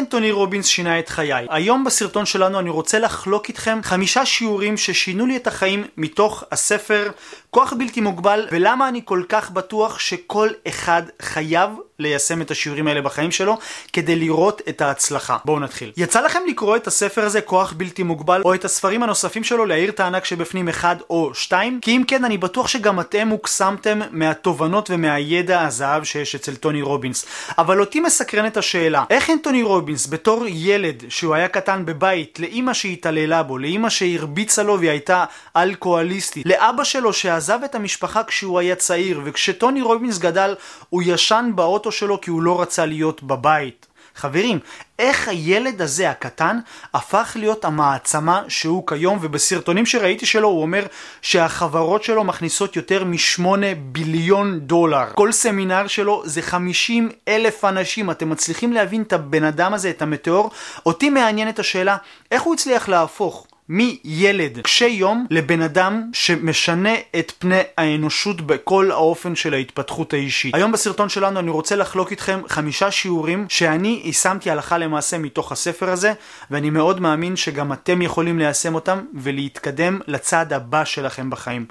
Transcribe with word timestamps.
אנטוני 0.00 0.30
רובינס 0.30 0.66
שינה 0.66 0.98
את 0.98 1.08
חיי? 1.08 1.46
היום 1.50 1.84
בסרטון 1.84 2.26
שלנו 2.26 2.58
אני 2.58 2.70
רוצה 2.70 2.98
לחלוק 2.98 3.48
איתכם 3.48 3.78
חמישה 3.82 4.26
שיעורים 4.26 4.76
ששינו 4.76 5.26
לי 5.26 5.36
את 5.36 5.46
החיים 5.46 5.84
מתוך 5.96 6.44
הספר 6.52 7.10
כוח 7.50 7.72
בלתי 7.72 8.00
מוגבל 8.00 8.46
ולמה 8.50 8.88
אני 8.88 9.00
כל 9.04 9.22
כך 9.28 9.50
בטוח 9.50 9.98
שכל 9.98 10.48
אחד 10.68 11.02
חייב 11.22 11.70
ליישם 12.00 12.42
את 12.42 12.50
השיעורים 12.50 12.86
האלה 12.86 13.02
בחיים 13.02 13.30
שלו 13.30 13.58
כדי 13.92 14.16
לראות 14.16 14.62
את 14.68 14.80
ההצלחה. 14.80 15.36
בואו 15.44 15.60
נתחיל. 15.60 15.92
יצא 15.96 16.20
לכם 16.20 16.40
לקרוא 16.48 16.76
את 16.76 16.86
הספר 16.86 17.24
הזה 17.24 17.40
כוח 17.40 17.72
בלתי 17.76 18.02
מוגבל 18.02 18.42
או 18.44 18.54
את 18.54 18.64
הספרים 18.64 19.02
הנוספים 19.02 19.44
שלו 19.44 19.66
להעיר 19.66 19.90
את 19.90 20.00
הענק 20.00 20.24
שבפנים 20.24 20.68
אחד 20.68 20.96
או 21.10 21.30
שתיים? 21.34 21.78
כי 21.82 21.96
אם 21.96 22.02
כן 22.06 22.24
אני 22.24 22.38
בטוח 22.38 22.68
שגם 22.68 23.00
אתם 23.00 23.28
הוקסמתם 23.28 24.00
מהתובנות 24.10 24.90
ומהידע 24.90 25.62
הזהב 25.62 26.04
שיש 26.04 26.34
אצל 26.34 26.54
טוני 26.54 26.82
רובינס. 26.82 27.26
אבל 27.58 27.80
אותי 27.80 28.00
מסקרנת 28.00 28.56
השאלה 28.56 29.04
איך 29.10 29.30
אנטוני 29.30 29.62
רובינס 29.62 30.06
בתור 30.06 30.44
ילד 30.48 31.04
שהוא 31.08 31.34
היה 31.34 31.48
קטן 31.48 31.84
בבית 31.84 32.40
לאימא 32.40 32.72
שהתעללה 32.72 33.42
בו, 33.42 33.58
לאימא 33.58 33.88
שהרביצה 33.88 34.62
לו 34.62 34.78
והיא 34.78 34.90
הייתה 34.90 35.24
אלכוהוליסטית, 35.56 36.46
לאבא 36.46 36.84
שלו 36.84 37.12
שעזב 37.12 37.58
את 37.64 37.74
המשפחה 37.74 38.24
כשהוא 38.24 38.58
היה 38.58 38.74
צעיר 38.74 39.20
וכשטוני 39.24 39.82
רובינס 39.82 40.18
גדל 40.18 40.54
הוא 40.88 41.02
ישן 41.06 41.50
באוטו 41.54 41.89
שלו 41.90 42.20
כי 42.20 42.30
הוא 42.30 42.42
לא 42.42 42.62
רצה 42.62 42.86
להיות 42.86 43.22
בבית. 43.22 43.86
חברים, 44.14 44.58
איך 44.98 45.28
הילד 45.28 45.82
הזה 45.82 46.10
הקטן 46.10 46.58
הפך 46.94 47.32
להיות 47.34 47.64
המעצמה 47.64 48.42
שהוא 48.48 48.86
כיום 48.86 49.18
ובסרטונים 49.20 49.86
שראיתי 49.86 50.26
שלו 50.26 50.48
הוא 50.48 50.62
אומר 50.62 50.86
שהחברות 51.22 52.04
שלו 52.04 52.24
מכניסות 52.24 52.76
יותר 52.76 53.04
משמונה 53.04 53.66
ביליון 53.74 54.60
דולר. 54.60 55.04
כל 55.14 55.32
סמינר 55.32 55.86
שלו 55.86 56.22
זה 56.24 56.42
חמישים 56.42 57.08
אלף 57.28 57.64
אנשים. 57.64 58.10
אתם 58.10 58.30
מצליחים 58.30 58.72
להבין 58.72 59.02
את 59.02 59.12
הבן 59.12 59.44
אדם 59.44 59.74
הזה, 59.74 59.90
את 59.90 60.02
המטאור? 60.02 60.50
אותי 60.86 61.10
מעניינת 61.10 61.58
השאלה 61.58 61.96
איך 62.30 62.42
הוא 62.42 62.54
הצליח 62.54 62.88
להפוך 62.88 63.46
מילד 63.72 64.60
קשה 64.62 64.86
יום 64.86 65.26
לבן 65.30 65.62
אדם 65.62 66.10
שמשנה 66.12 66.94
את 67.18 67.32
פני 67.38 67.60
האנושות 67.78 68.40
בכל 68.40 68.90
האופן 68.90 69.36
של 69.36 69.54
ההתפתחות 69.54 70.12
האישית. 70.12 70.54
היום 70.54 70.72
בסרטון 70.72 71.08
שלנו 71.08 71.40
אני 71.40 71.50
רוצה 71.50 71.76
לחלוק 71.76 72.10
איתכם 72.10 72.40
חמישה 72.48 72.90
שיעורים 72.90 73.46
שאני 73.48 74.00
יישמתי 74.04 74.50
הלכה 74.50 74.78
למעשה 74.78 75.18
מתוך 75.18 75.52
הספר 75.52 75.90
הזה 75.90 76.12
ואני 76.50 76.70
מאוד 76.70 77.00
מאמין 77.00 77.36
שגם 77.36 77.72
אתם 77.72 78.02
יכולים 78.02 78.38
ליישם 78.38 78.74
אותם 78.74 79.04
ולהתקדם 79.14 80.00
לצעד 80.06 80.52
הבא 80.52 80.84
שלכם 80.84 81.30
בחיים. 81.30 81.66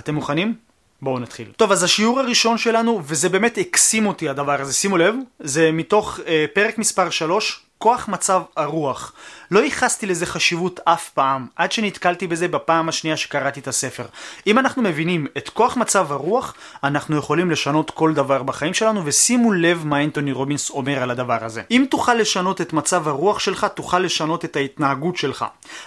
אתם 0.00 0.14
מוכנים? 0.14 0.54
בואו 1.02 1.18
נתחיל. 1.18 1.46
טוב, 1.56 1.72
אז 1.72 1.82
השיעור 1.82 2.20
הראשון 2.20 2.58
שלנו, 2.58 3.02
וזה 3.04 3.28
באמת 3.28 3.58
הקסים 3.58 4.06
אותי 4.06 4.28
הדבר 4.28 4.60
הזה, 4.60 4.72
שימו 4.72 4.96
לב, 4.96 5.14
זה 5.40 5.70
מתוך 5.72 6.20
אה, 6.26 6.44
פרק 6.54 6.78
מספר 6.78 7.10
3, 7.10 7.60
כוח 7.78 8.08
מצב 8.08 8.42
הרוח. 8.56 9.12
לא 9.50 9.60
ייחסתי 9.60 10.06
לזה 10.06 10.26
חשיבות 10.26 10.80
אף 10.84 11.10
פעם, 11.10 11.46
עד 11.56 11.72
שנתקלתי 11.72 12.26
בזה 12.26 12.48
בפעם 12.48 12.88
השנייה 12.88 13.16
שקראתי 13.16 13.60
את 13.60 13.68
הספר. 13.68 14.06
אם 14.46 14.58
אנחנו 14.58 14.82
מבינים 14.82 15.26
את 15.38 15.48
כוח 15.48 15.76
מצב 15.76 16.12
הרוח, 16.12 16.54
אנחנו 16.84 17.16
יכולים 17.16 17.50
לשנות 17.50 17.90
כל 17.90 18.14
דבר 18.14 18.42
בחיים 18.42 18.74
שלנו, 18.74 19.02
ושימו 19.04 19.52
לב 19.52 19.86
מה 19.86 20.04
אנטוני 20.04 20.32
רובינס 20.32 20.70
אומר 20.70 21.02
על 21.02 21.10
הדבר 21.10 21.44
הזה. 21.44 21.62
אם 21.70 21.84
תוכל 21.90 22.14
לשנות 22.14 22.60
את 22.60 22.72
מצב 22.72 23.08
הרוח 23.08 23.38
שלך, 23.38 23.66
תוכל 23.74 23.98
לשנות 23.98 24.44
את 24.44 24.56
ההתנהגות 24.56 25.16
שלך. 25.16 25.44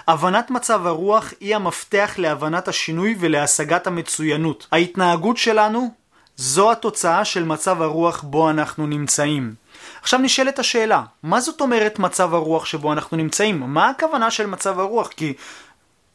הבנת 0.08 0.52
מצב 0.52 0.88
הרוח 0.88 1.34
היא 1.40 1.56
המפתח 1.56 2.14
להבנת 2.18 2.68
השינוי 2.68 3.16
ולהשגת 3.20 3.88
המצוינות. 3.88 4.68
ההתנהגות 4.72 5.38
שלנו 5.38 5.92
זו 6.36 6.72
התוצאה 6.72 7.26
של 7.26 7.44
מצב 7.44 7.82
הרוח 7.82 8.22
בו 8.22 8.50
אנחנו 8.50 8.88
נמצאים. 8.88 9.61
עכשיו 10.02 10.20
נשאלת 10.20 10.60
השאלה, 10.60 11.04
מה 11.24 11.42
זאת 11.42 11.62
אומרת 11.62 12.00
מצב 12.00 12.34
הרוח 12.34 12.66
שבו 12.66 12.94
אנחנו 12.94 13.18
נמצאים? 13.18 13.60
מה 13.60 13.90
הכוונה 13.90 14.32
של 14.32 14.46
מצב 14.46 14.80
הרוח? 14.80 15.08
כי 15.08 15.34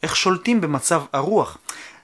איך 0.03 0.17
שולטים 0.17 0.61
במצב 0.61 1.03
הרוח? 1.13 1.59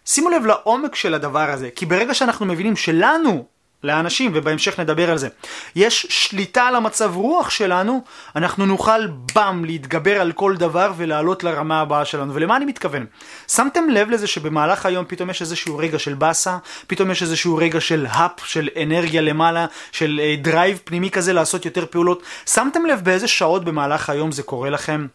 שימו 0.06 0.30
לב 0.30 0.46
לעומק 0.46 0.94
של 0.94 1.14
הדבר 1.14 1.50
הזה, 1.50 1.70
כי 1.76 1.86
ברגע 1.86 2.14
שאנחנו 2.14 2.46
מבינים 2.46 2.76
שלנו 2.76 3.46
לאנשים, 3.84 4.30
ובהמשך 4.34 4.80
נדבר 4.80 5.10
על 5.10 5.18
זה. 5.18 5.28
יש 5.76 6.06
שליטה 6.10 6.62
על 6.62 6.76
המצב 6.76 7.12
רוח 7.16 7.50
שלנו, 7.50 8.02
אנחנו 8.36 8.66
נוכל 8.66 9.06
באם 9.34 9.64
להתגבר 9.64 10.20
על 10.20 10.32
כל 10.32 10.56
דבר 10.56 10.92
ולעלות 10.96 11.44
לרמה 11.44 11.80
הבאה 11.80 12.04
שלנו. 12.04 12.34
ולמה 12.34 12.56
אני 12.56 12.64
מתכוון? 12.64 13.06
שמתם 13.48 13.88
לב 13.90 14.10
לזה 14.10 14.26
שבמהלך 14.26 14.86
היום 14.86 15.04
פתאום 15.08 15.30
יש 15.30 15.40
איזשהו 15.40 15.78
רגע 15.78 15.98
של 15.98 16.14
באסה, 16.14 16.58
פתאום 16.86 17.10
יש 17.10 17.22
איזשהו 17.22 17.56
רגע 17.56 17.80
של 17.80 18.06
ה 18.10 18.19
up, 18.19 18.44
של 18.44 18.68
אנרגיה 18.82 19.20
למעלה, 19.20 19.66
של 19.92 20.20
drive 20.42 20.76
uh, 20.76 20.80
פנימי 20.84 21.10
כזה 21.10 21.32
לעשות 21.32 21.64
יותר 21.64 21.86
פעולות. 21.86 22.22
שמתם 22.46 22.86
לב 22.86 23.00
באיזה 23.04 23.28
שעות 23.28 23.64
במהלך 23.64 24.10
היום 24.10 24.32
זה 24.32 24.42
קורה 24.42 24.70
לכם? 24.70 25.06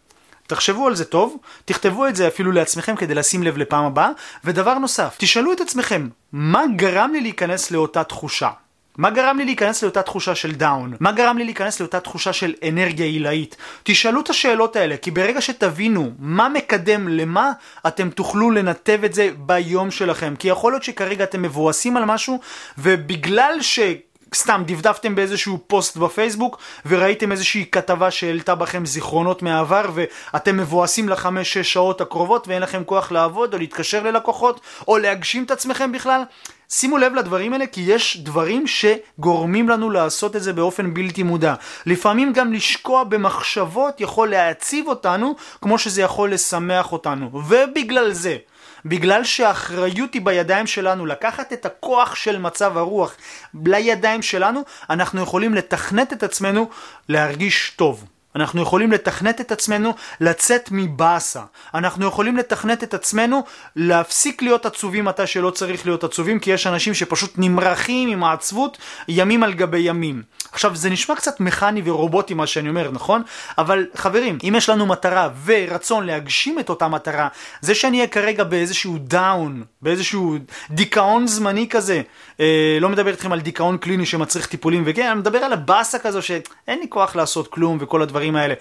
תחשבו 0.48 0.88
על 0.88 0.96
זה 0.96 1.06
טוב, 1.06 1.38
תכתבו 1.66 2.08
את 2.08 2.16
זה 2.16 2.28
אפילו 2.28 2.52
לעצמכם 2.52 2.96
כדי 2.96 3.16
לשים 3.16 3.44
לב 3.44 3.58
לפעם 3.58 3.86
הבאה, 3.86 4.10
ודבר 4.44 4.74
נוסף, 4.74 5.16
תשאלו 5.18 5.54
את 5.54 5.62
עצמכם, 5.62 6.08
מה 6.32 6.64
גרם 6.76 7.10
לי 7.14 7.22
להיכנס 7.22 7.72
לאותה 7.72 8.04
תחושה? 8.04 8.50
מה 8.98 9.10
גרם 9.10 9.38
לי 9.38 9.46
להיכנס 9.46 9.84
לאותה 9.84 10.02
תחושה 10.02 10.36
של 10.36 10.52
down? 10.52 10.94
מה 11.00 11.12
גרם 11.12 11.38
לי 11.38 11.44
להיכנס 11.44 11.80
לאותה 11.80 12.00
תחושה 12.00 12.34
של 12.34 12.54
אנרגיה 12.68 13.06
עילאית? 13.06 13.56
תשאלו 13.84 14.22
את 14.22 14.30
השאלות 14.30 14.76
האלה, 14.76 14.98
כי 14.98 15.12
ברגע 15.12 15.42
שתבינו 15.42 16.12
מה 16.20 16.50
מקדם 16.50 17.08
למה, 17.08 17.52
אתם 17.88 18.10
תוכלו 18.10 18.52
לנתב 18.52 19.00
את 19.06 19.14
זה 19.14 19.30
ביום 19.38 19.92
שלכם. 19.92 20.34
כי 20.40 20.48
יכול 20.48 20.72
להיות 20.72 20.84
שכרגע 20.84 21.24
אתם 21.24 21.42
מבואסים 21.42 21.98
על 21.98 22.06
משהו, 22.06 22.40
ובגלל 22.78 23.58
ש... 23.62 23.80
סתם 24.36 24.64
דפדפתם 24.66 25.16
באיזשהו 25.16 25.60
פוסט 25.68 25.98
בפייסבוק 25.98 26.58
וראיתם 26.86 27.32
איזושהי 27.32 27.66
כתבה 27.72 28.12
שהעלתה 28.12 28.56
בכם 28.56 28.86
זיכרונות 28.86 29.42
מהעבר 29.42 29.86
ואתם 29.94 30.58
מבואסים 30.58 31.10
לחמש 31.10 31.54
שש 31.54 31.74
שעות 31.74 32.02
הקרובות 32.02 32.48
ואין 32.48 32.62
לכם 32.62 32.84
כוח 32.84 33.12
לעבוד 33.12 33.54
או 33.54 33.60
להתקשר 33.60 34.04
ללקוחות 34.04 34.62
או 34.88 34.98
להגשים 34.98 35.44
את 35.44 35.52
עצמכם 35.52 35.92
בכלל 35.92 36.24
שימו 36.70 36.98
לב 36.98 37.14
לדברים 37.14 37.54
האלה 37.54 37.68
כי 37.68 37.82
יש 37.82 38.18
דברים 38.18 38.66
שגורמים 38.68 39.70
לנו 39.70 39.90
לעשות 39.90 40.36
את 40.36 40.44
זה 40.44 40.54
באופן 40.54 40.94
בלתי 40.94 41.24
מודע. 41.24 41.54
לפעמים 41.86 42.34
גם 42.34 42.54
לשקוע 42.54 43.04
במחשבות 43.04 44.02
יכול 44.02 44.30
להעציב 44.30 44.88
אותנו 44.88 45.36
כמו 45.62 45.80
שזה 45.80 46.02
יכול 46.02 46.34
לשמח 46.34 46.92
אותנו 46.92 47.30
ובגלל 47.34 48.14
זה 48.14 48.38
בגלל 48.86 49.24
שהאחריות 49.24 50.14
היא 50.14 50.22
בידיים 50.22 50.68
שלנו, 50.68 51.06
לקחת 51.06 51.54
את 51.54 51.66
הכוח 51.66 52.16
של 52.16 52.38
מצב 52.38 52.78
הרוח 52.78 53.16
לידיים 53.66 54.22
שלנו, 54.22 54.62
אנחנו 54.90 55.22
יכולים 55.22 55.54
לתכנת 55.54 56.14
את 56.14 56.24
עצמנו 56.24 56.70
להרגיש 57.10 57.74
טוב. 57.76 58.06
אנחנו 58.38 58.62
יכולים 58.62 58.92
לתכנת 58.92 59.42
את 59.42 59.52
עצמנו 59.52 59.94
לצאת 60.22 60.70
מבאסה. 60.72 61.42
אנחנו 61.74 62.06
יכולים 62.06 62.38
לתכנת 62.38 62.84
את 62.84 62.94
עצמנו 62.94 63.44
להפסיק 63.76 64.42
להיות 64.42 64.66
עצובים 64.66 65.06
מתי 65.06 65.28
שלא 65.28 65.50
צריך 65.50 65.86
להיות 65.86 66.04
עצובים, 66.04 66.40
כי 66.40 66.52
יש 66.52 66.68
אנשים 66.68 66.94
שפשוט 66.94 67.34
נמרחים 67.38 68.10
עם 68.10 68.24
העצבות 68.24 68.78
ימים 69.08 69.44
על 69.44 69.54
גבי 69.54 69.80
ימים. 69.80 70.22
עכשיו 70.52 70.76
זה 70.76 70.90
נשמע 70.90 71.16
קצת 71.16 71.40
מכני 71.40 71.82
ורובוטי 71.86 72.34
מה 72.34 72.48
שאני 72.48 72.70
אומר, 72.70 72.92
נכון? 72.92 73.22
אבל 73.58 73.86
חברים, 73.96 74.38
אם 74.44 74.54
יש 74.58 74.70
לנו 74.70 74.86
מטרה 74.86 75.30
ורצון 75.46 76.06
להגשים 76.06 76.60
את 76.60 76.70
אותה 76.70 76.88
מטרה, 76.88 77.28
זה 77.62 77.76
שאני 77.76 77.98
אהיה 77.98 78.08
כרגע 78.08 78.44
באיזשהו 78.44 78.98
דאון, 78.98 79.64
באיזשהו 79.82 80.38
דיכאון 80.70 81.28
זמני 81.28 81.70
כזה, 81.70 82.02
אה, 82.40 82.78
לא 82.82 82.90
מדבר 82.90 83.12
איתכם 83.12 83.32
על 83.32 83.42
דיכאון 83.42 83.78
קליני 83.78 84.06
שמצריך 84.06 84.48
טיפולים 84.48 84.84
וכן, 84.86 85.08
אני 85.08 85.20
מדבר 85.20 85.38
על 85.38 85.54
הבאסה 85.54 86.00
כזו 86.00 86.22
שאין 86.22 86.80
לי 86.80 86.86
כוח 86.90 87.16
לעשות 87.16 87.48
כלום 87.48 87.78
וכל 87.82 88.02
הדברים 88.02 88.27
האלה. 88.36 88.54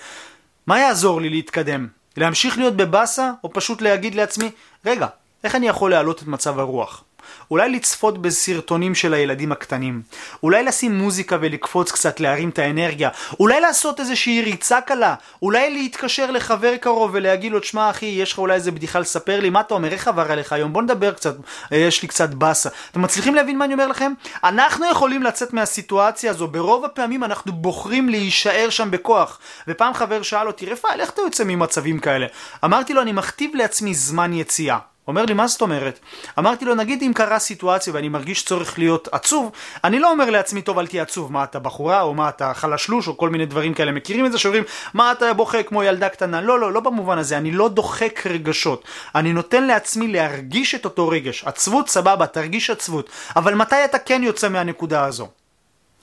מה 0.66 0.80
יעזור 0.80 1.20
לי 1.20 1.28
להתקדם? 1.28 1.88
להמשיך 2.16 2.58
להיות 2.58 2.76
בבאסה 2.76 3.32
או 3.44 3.52
פשוט 3.52 3.82
להגיד 3.82 4.14
לעצמי, 4.14 4.50
רגע, 4.84 5.06
איך 5.44 5.54
אני 5.54 5.68
יכול 5.68 5.90
להעלות 5.90 6.22
את 6.22 6.26
מצב 6.26 6.58
הרוח? 6.58 7.04
אולי 7.50 7.70
לצפות 7.70 8.22
בסרטונים 8.22 8.94
של 8.94 9.14
הילדים 9.14 9.52
הקטנים, 9.52 10.02
אולי 10.42 10.62
לשים 10.62 10.98
מוזיקה 10.98 11.36
ולקפוץ 11.40 11.92
קצת 11.92 12.20
להרים 12.20 12.48
את 12.48 12.58
האנרגיה, 12.58 13.10
אולי 13.40 13.60
לעשות 13.60 14.00
איזושהי 14.00 14.42
ריצה 14.42 14.80
קלה, 14.80 15.14
אולי 15.42 15.70
להתקשר 15.70 16.30
לחבר 16.30 16.76
קרוב 16.76 17.10
ולהגיד 17.14 17.52
לו, 17.52 17.60
תשמע 17.60 17.90
אחי, 17.90 18.06
יש 18.06 18.32
לך 18.32 18.38
אולי 18.38 18.54
איזה 18.54 18.70
בדיחה 18.70 18.98
לספר 18.98 19.40
לי, 19.40 19.50
מה 19.50 19.60
אתה 19.60 19.74
אומר, 19.74 19.92
איך 19.92 20.08
עבר 20.08 20.32
עליך 20.32 20.52
היום, 20.52 20.72
בוא 20.72 20.82
נדבר 20.82 21.12
קצת, 21.12 21.36
אה, 21.72 21.76
יש 21.76 22.02
לי 22.02 22.08
קצת 22.08 22.30
באסה. 22.30 22.68
אתם 22.90 23.02
מצליחים 23.02 23.34
להבין 23.34 23.58
מה 23.58 23.64
אני 23.64 23.74
אומר 23.74 23.86
לכם? 23.86 24.12
אנחנו 24.44 24.86
יכולים 24.90 25.22
לצאת 25.22 25.52
מהסיטואציה 25.52 26.30
הזו, 26.30 26.48
ברוב 26.48 26.84
הפעמים 26.84 27.24
אנחנו 27.24 27.52
בוחרים 27.52 28.08
להישאר 28.08 28.70
שם 28.70 28.90
בכוח. 28.90 29.38
ופעם 29.68 29.94
חבר 29.94 30.22
שאל 30.22 30.46
אותי, 30.46 30.66
רפאל, 30.66 31.00
איך 31.00 31.10
אתה 31.10 31.20
יוצא 31.22 31.44
ממצבים 31.44 31.98
כאלה? 31.98 32.26
אמרתי 32.64 32.94
לו, 32.94 33.02
אני 33.02 33.12
מכתיב 33.12 33.50
לעצמי 33.54 33.94
זמן 33.94 34.32
יציאה. 34.32 34.95
אומר 35.08 35.24
לי, 35.24 35.34
מה 35.34 35.46
זאת 35.46 35.60
אומרת? 35.60 36.00
אמרתי 36.38 36.64
לו, 36.64 36.74
נגיד 36.74 37.02
אם 37.02 37.12
קרה 37.14 37.38
סיטואציה 37.38 37.92
ואני 37.94 38.08
מרגיש 38.08 38.44
צורך 38.44 38.78
להיות 38.78 39.08
עצוב, 39.12 39.50
אני 39.84 39.98
לא 39.98 40.10
אומר 40.10 40.30
לעצמי, 40.30 40.62
טוב, 40.62 40.78
אל 40.78 40.86
תהיה 40.86 41.02
עצוב, 41.02 41.32
מה 41.32 41.44
אתה 41.44 41.58
בחורה, 41.58 42.02
או 42.02 42.14
מה 42.14 42.28
אתה 42.28 42.54
חלשלוש, 42.54 43.08
או 43.08 43.16
כל 43.16 43.30
מיני 43.30 43.46
דברים 43.46 43.74
כאלה. 43.74 43.92
מכירים 43.92 44.26
את 44.26 44.32
זה 44.32 44.38
שאומרים, 44.38 44.64
מה 44.94 45.12
אתה 45.12 45.32
בוכה 45.32 45.62
כמו 45.62 45.82
ילדה 45.82 46.08
קטנה? 46.08 46.40
לא, 46.40 46.60
לא, 46.60 46.72
לא 46.72 46.80
במובן 46.80 47.18
הזה, 47.18 47.38
אני 47.38 47.52
לא 47.52 47.68
דוחק 47.68 48.26
רגשות. 48.26 48.84
אני 49.14 49.32
נותן 49.32 49.64
לעצמי 49.64 50.08
להרגיש 50.08 50.74
את 50.74 50.84
אותו 50.84 51.08
רגש. 51.08 51.44
עצבות, 51.44 51.88
סבבה, 51.88 52.26
תרגיש 52.26 52.70
עצבות. 52.70 53.10
אבל 53.36 53.54
מתי 53.54 53.84
אתה 53.84 53.98
כן 53.98 54.22
יוצא 54.22 54.48
מהנקודה 54.48 55.04
הזו? 55.04 55.28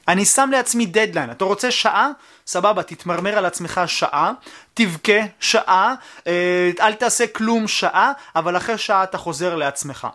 אני 0.08 0.26
שם 0.26 0.50
לעצמי 0.52 0.86
דדליין, 0.86 1.32
אתה 1.32 1.46
רוצה 1.46 1.72
שעה? 1.72 2.10
סבבה, 2.48 2.84
תתמרמר 2.84 3.38
על 3.38 3.46
עצמך 3.46 3.82
שעה, 3.88 4.32
תבכה 4.74 5.20
שעה, 5.40 5.96
אה, 6.28 6.72
אל 6.80 6.94
תעשה 6.94 7.28
כלום 7.28 7.68
שעה, 7.68 8.12
אבל 8.36 8.58
אחרי 8.58 8.78
שעה 8.78 9.04
אתה 9.04 9.18
חוזר 9.18 9.56
לעצמך. 9.56 10.08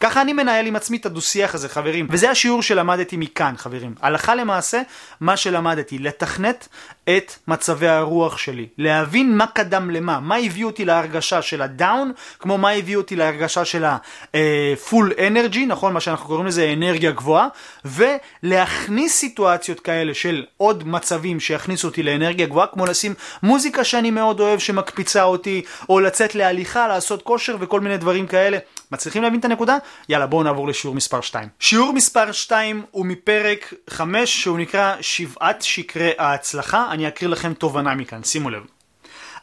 ככה 0.00 0.22
אני 0.22 0.32
מנהל 0.32 0.66
עם 0.66 0.76
עצמי 0.76 0.96
את 0.96 1.06
הדו-שיח 1.06 1.54
הזה, 1.54 1.68
חברים. 1.68 2.06
וזה 2.10 2.30
השיעור 2.30 2.62
שלמדתי 2.62 3.16
מכאן, 3.16 3.54
חברים. 3.56 3.94
הלכה 4.02 4.34
למעשה, 4.34 4.82
מה 5.20 5.36
שלמדתי, 5.36 5.98
לתכנת 5.98 6.68
את 7.04 7.32
מצבי 7.48 7.88
הרוח 7.88 8.38
שלי. 8.38 8.66
להבין 8.78 9.36
מה 9.36 9.46
קדם 9.46 9.90
למה, 9.90 10.20
מה 10.20 10.36
הביא 10.36 10.64
אותי 10.64 10.84
להרגשה 10.84 11.42
של 11.42 11.62
הדאון, 11.62 12.12
כמו 12.38 12.58
מה 12.58 12.70
הביא 12.70 12.96
אותי 12.96 13.16
להרגשה 13.16 13.64
של 13.64 13.84
ה-full 13.84 15.18
energy, 15.18 15.58
נכון? 15.66 15.92
מה 15.92 16.00
שאנחנו 16.00 16.26
קוראים 16.26 16.46
לזה 16.46 16.72
אנרגיה 16.76 17.10
גבוהה, 17.10 17.48
ולהכניס 17.84 19.16
סיטואציות 19.16 19.80
כאלה 19.80 20.14
של 20.14 20.44
עוד 20.56 20.88
מצבים 20.88 21.40
שיכניסו 21.40 21.88
אותי 21.88 22.02
לאנרגיה 22.02 22.46
גבוהה, 22.46 22.66
כמו 22.66 22.86
לשים 22.86 23.14
מוזיקה 23.42 23.84
שאני 23.84 24.10
מאוד 24.10 24.40
אוהב 24.40 24.58
שמקפיצה 24.58 25.22
אותי, 25.22 25.62
או 25.88 26.00
לצאת 26.00 26.34
להליכה, 26.34 26.88
לעשות 26.88 27.22
כושר 27.22 27.56
וכל 27.60 27.80
מיני 27.80 27.96
דברים 27.96 28.26
כאלה. 28.26 28.58
מצליחים 28.92 29.22
להבין 29.22 29.40
את 29.40 29.44
הנקודה? 29.44 29.76
יאללה 30.08 30.26
בואו 30.26 30.42
נעבור 30.42 30.68
לשיעור 30.68 30.96
מספר 30.96 31.20
2. 31.20 31.48
שיעור 31.60 31.92
מספר 31.92 32.32
2 32.32 32.82
הוא 32.90 33.06
מפרק 33.06 33.74
5 33.90 34.42
שהוא 34.42 34.58
נקרא 34.58 34.96
שבעת 35.00 35.62
שקרי 35.62 36.12
ההצלחה, 36.18 36.86
אני 36.90 37.08
אקריא 37.08 37.30
לכם 37.30 37.54
תובנה 37.54 37.94
מכאן, 37.94 38.24
שימו 38.24 38.50
לב. 38.50 38.62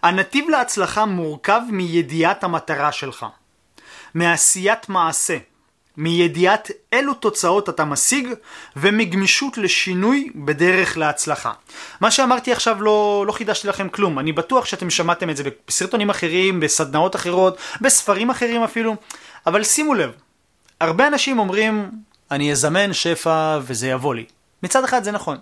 הנתיב 0.03 0.49
להצלחה 0.49 1.05
מורכב 1.05 1.61
מידיעת 1.69 2.43
המטרה 2.43 2.91
שלך, 2.91 3.25
מעשיית 4.13 4.89
מעשה, 4.89 5.37
מידיעת 5.97 6.71
אילו 6.91 7.13
תוצאות 7.13 7.69
אתה 7.69 7.85
משיג 7.85 8.27
ומגמישות 8.75 9.57
לשינוי 9.57 10.29
בדרך 10.35 10.97
להצלחה. 10.97 11.51
מה 12.01 12.11
שאמרתי 12.11 12.51
עכשיו 12.51 12.81
לא, 12.81 13.23
לא 13.27 13.31
חידשתי 13.31 13.67
לכם 13.67 13.89
כלום, 13.89 14.19
אני 14.19 14.31
בטוח 14.31 14.65
שאתם 14.65 14.89
שמעתם 14.89 15.29
את 15.29 15.37
זה 15.37 15.43
בסרטונים 15.67 16.09
אחרים, 16.09 16.59
בסדנאות 16.59 17.15
אחרות, 17.15 17.57
בספרים 17.81 18.29
אחרים 18.29 18.63
אפילו, 18.63 18.95
אבל 19.47 19.63
שימו 19.63 19.93
לב, 19.93 20.11
הרבה 20.83 21.07
אנשים 21.07 21.39
אומרים, 21.39 21.91
אני 22.31 22.51
אזמן 22.51 22.93
שפע 22.93 23.59
וזה 23.61 23.87
יבוא 23.87 24.15
לי. 24.15 24.25
מצד 24.63 24.83
אחד 24.83 25.03
זה 25.03 25.11
נכון, 25.11 25.37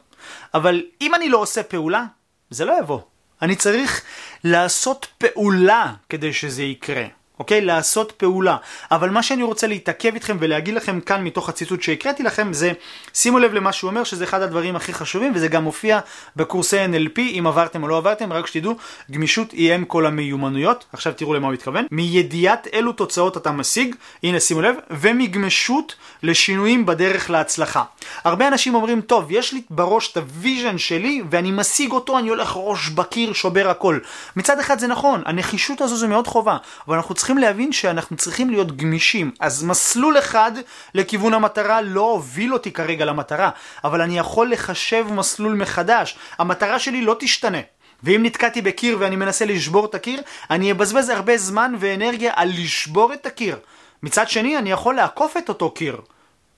אבל 0.54 0.84
אם 1.02 1.16
אני 1.16 1.30
לא 1.30 1.38
עושה 1.38 1.64
פעולה, 1.64 2.06
זה 2.50 2.66
לא 2.66 2.80
יבוא. 2.80 3.00
אני 3.42 3.56
צריך 3.56 4.02
לעשות 4.44 5.08
פעולה 5.18 5.94
כדי 6.10 6.34
שזה 6.34 6.64
יקרה. 6.64 7.06
אוקיי? 7.42 7.62
לעשות 7.62 8.12
פעולה. 8.12 8.58
אבל 8.92 9.10
מה 9.10 9.24
שאני 9.24 9.44
רוצה 9.44 9.68
להתעכב 9.68 10.14
איתכם 10.14 10.38
ולהגיד 10.40 10.74
לכם 10.74 11.00
כאן 11.00 11.24
מתוך 11.24 11.50
הציטוט 11.50 11.82
שהקראתי 11.82 12.24
לכם 12.24 12.54
זה, 12.54 12.72
שימו 13.14 13.40
לב 13.40 13.54
למה 13.54 13.72
שהוא 13.72 13.90
אומר 13.90 14.04
שזה 14.04 14.24
אחד 14.24 14.42
הדברים 14.42 14.76
הכי 14.76 14.94
חשובים 14.94 15.32
וזה 15.36 15.48
גם 15.48 15.64
מופיע 15.64 16.00
בקורסי 16.36 16.78
NLP 16.86 17.20
אם 17.20 17.48
עברתם 17.48 17.84
או 17.84 17.88
לא 17.88 17.98
עברתם, 17.98 18.34
רק 18.34 18.48
שתדעו, 18.48 18.76
גמישות 19.12 19.52
היא 19.52 19.76
אם 19.76 19.86
כל 19.86 20.06
המיומנויות, 20.06 20.86
עכשיו 20.94 21.14
תראו 21.14 21.34
למה 21.34 21.48
הוא 21.48 21.54
התכוון, 21.54 21.86
מידיעת 21.92 22.68
אילו 22.74 22.92
תוצאות 22.92 23.38
אתה 23.38 23.52
משיג, 23.52 23.96
הנה 24.24 24.40
שימו 24.40 24.62
לב, 24.62 24.76
ומגמישות 24.90 25.96
לשינויים 26.24 26.86
בדרך 26.86 27.30
להצלחה. 27.30 27.84
הרבה 28.24 28.48
אנשים 28.48 28.76
אומרים, 28.76 29.02
טוב, 29.02 29.26
יש 29.30 29.54
לי 29.54 29.62
בראש 29.70 30.12
את 30.12 30.18
ה 30.18 30.26
vision 30.26 30.78
שלי 30.78 31.24
ואני 31.30 31.52
משיג 31.52 31.92
אותו, 31.92 32.20
אני 32.20 32.30
הולך 32.30 32.54
ראש 32.56 32.90
בקיר, 32.90 33.34
שובר 33.34 33.70
הכל. 33.70 34.00
מצד 34.36 34.60
אחד 34.60 34.80
זה 34.80 34.88
נכון, 34.88 35.22
הנחישות 35.26 35.82
הזו 35.82 35.98
זה 35.98 36.08
מאוד 36.08 36.28
חובה, 36.28 36.58
אבל 36.88 36.96
אנחנו 36.96 37.16
צריכים 37.16 37.31
צריכים 37.32 37.48
להבין 37.48 37.72
שאנחנו 37.72 38.18
צריכים 38.18 38.50
להיות 38.50 38.78
גמישים. 38.78 39.32
אז 39.40 39.64
מסלול 39.64 40.18
אחד 40.18 40.52
לכיוון 40.94 41.34
המטרה 41.34 41.82
לא 41.82 42.02
הוביל 42.02 42.54
אותי 42.54 42.72
כרגע 42.72 43.06
למטרה, 43.06 43.50
אבל 43.84 44.02
אני 44.02 44.18
יכול 44.18 44.52
לחשב 44.52 45.06
מסלול 45.10 45.54
מחדש. 45.54 46.18
המטרה 46.38 46.80
שלי 46.80 47.02
לא 47.02 47.16
תשתנה. 47.20 47.58
ואם 48.04 48.24
נתקעתי 48.24 48.62
בקיר 48.62 48.98
ואני 49.00 49.16
מנסה 49.16 49.46
לשבור 49.46 49.86
את 49.86 49.96
הקיר, 49.96 50.22
אני 50.50 50.72
אבזבז 50.72 51.10
הרבה 51.10 51.38
זמן 51.38 51.74
ואנרגיה 51.80 52.34
על 52.36 52.50
לשבור 52.50 53.14
את 53.14 53.26
הקיר. 53.26 53.60
מצד 54.04 54.30
שני, 54.30 54.58
אני 54.58 54.72
יכול 54.72 54.96
לעקוף 54.96 55.38
את 55.38 55.50
אותו 55.50 55.72
קיר. 55.72 56.02